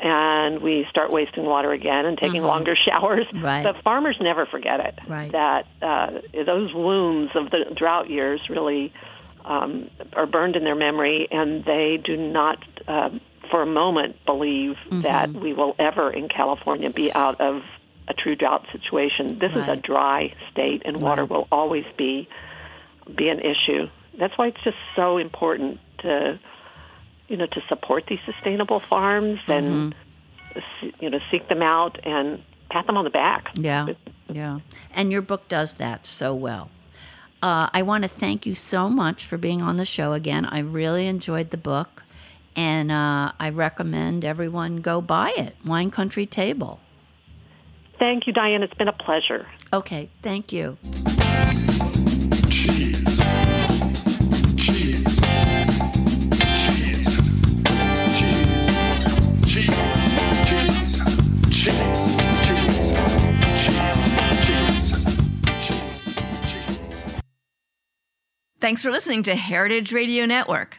and 0.00 0.60
we 0.60 0.84
start 0.90 1.10
wasting 1.12 1.44
water 1.44 1.70
again 1.72 2.04
and 2.06 2.18
taking 2.18 2.42
longer 2.42 2.74
showers. 2.88 3.26
Right. 3.32 3.62
But 3.62 3.82
farmers 3.82 4.16
never 4.20 4.46
forget 4.46 4.80
it. 4.80 4.98
Right. 5.06 5.30
That 5.30 5.66
uh, 5.80 6.20
those 6.44 6.74
wounds 6.74 7.32
of 7.36 7.50
the 7.50 7.72
drought 7.76 8.10
years 8.10 8.40
really 8.50 8.92
um, 9.44 9.88
are 10.14 10.26
burned 10.26 10.56
in 10.56 10.64
their 10.64 10.74
memory, 10.74 11.28
and 11.30 11.64
they 11.64 12.00
do 12.02 12.16
not. 12.16 12.58
Uh, 12.88 13.10
for 13.52 13.62
a 13.62 13.66
moment, 13.66 14.16
believe 14.24 14.76
that 15.02 15.30
we 15.30 15.52
will 15.52 15.76
ever 15.78 16.10
in 16.10 16.28
California 16.28 16.88
be 16.88 17.12
out 17.12 17.38
of 17.38 17.62
a 18.08 18.14
true 18.14 18.34
drought 18.34 18.66
situation. 18.72 19.38
This 19.38 19.52
is 19.52 19.68
a 19.68 19.76
dry 19.76 20.34
state, 20.50 20.82
and 20.86 20.96
water 20.96 21.24
will 21.24 21.46
always 21.52 21.84
be 21.96 22.28
be 23.14 23.28
an 23.28 23.40
issue. 23.40 23.88
That's 24.18 24.36
why 24.38 24.48
it's 24.48 24.62
just 24.64 24.78
so 24.96 25.18
important 25.18 25.80
to 25.98 26.40
you 27.28 27.36
know 27.36 27.46
to 27.46 27.60
support 27.68 28.06
these 28.08 28.20
sustainable 28.24 28.80
farms 28.80 29.38
and 29.46 29.94
you 30.98 31.10
know 31.10 31.20
seek 31.30 31.48
them 31.48 31.62
out 31.62 31.98
and 32.04 32.42
pat 32.70 32.86
them 32.86 32.96
on 32.96 33.04
the 33.04 33.10
back. 33.10 33.50
Yeah, 33.54 33.88
yeah. 34.28 34.60
And 34.94 35.12
your 35.12 35.22
book 35.22 35.46
does 35.48 35.74
that 35.74 36.06
so 36.06 36.34
well. 36.34 36.70
Uh, 37.42 37.68
I 37.72 37.82
want 37.82 38.04
to 38.04 38.08
thank 38.08 38.46
you 38.46 38.54
so 38.54 38.88
much 38.88 39.26
for 39.26 39.36
being 39.36 39.62
on 39.62 39.76
the 39.76 39.84
show 39.84 40.12
again. 40.12 40.46
I 40.46 40.60
really 40.60 41.06
enjoyed 41.06 41.50
the 41.50 41.56
book, 41.56 42.01
and 42.56 42.90
uh, 42.92 43.32
I 43.38 43.50
recommend 43.50 44.24
everyone 44.24 44.76
go 44.80 45.00
buy 45.00 45.32
it. 45.36 45.56
Wine 45.64 45.90
Country 45.90 46.26
Table. 46.26 46.80
Thank 47.98 48.26
you, 48.26 48.32
Diane. 48.32 48.62
It's 48.62 48.74
been 48.74 48.88
a 48.88 48.92
pleasure. 48.92 49.46
Okay, 49.72 50.08
thank 50.22 50.52
you. 50.52 50.76
Cheese. 52.50 53.04
Cheese. 54.56 55.04
Cheese. 55.06 55.18
Cheese. 59.46 59.82
Cheese. 61.50 61.72
Cheese. 61.72 62.02
Cheese. 64.44 65.04
Cheese. 65.66 67.22
Thanks 68.60 68.82
for 68.82 68.90
listening 68.90 69.22
to 69.24 69.34
Heritage 69.34 69.92
Radio 69.92 70.24
Network, 70.26 70.78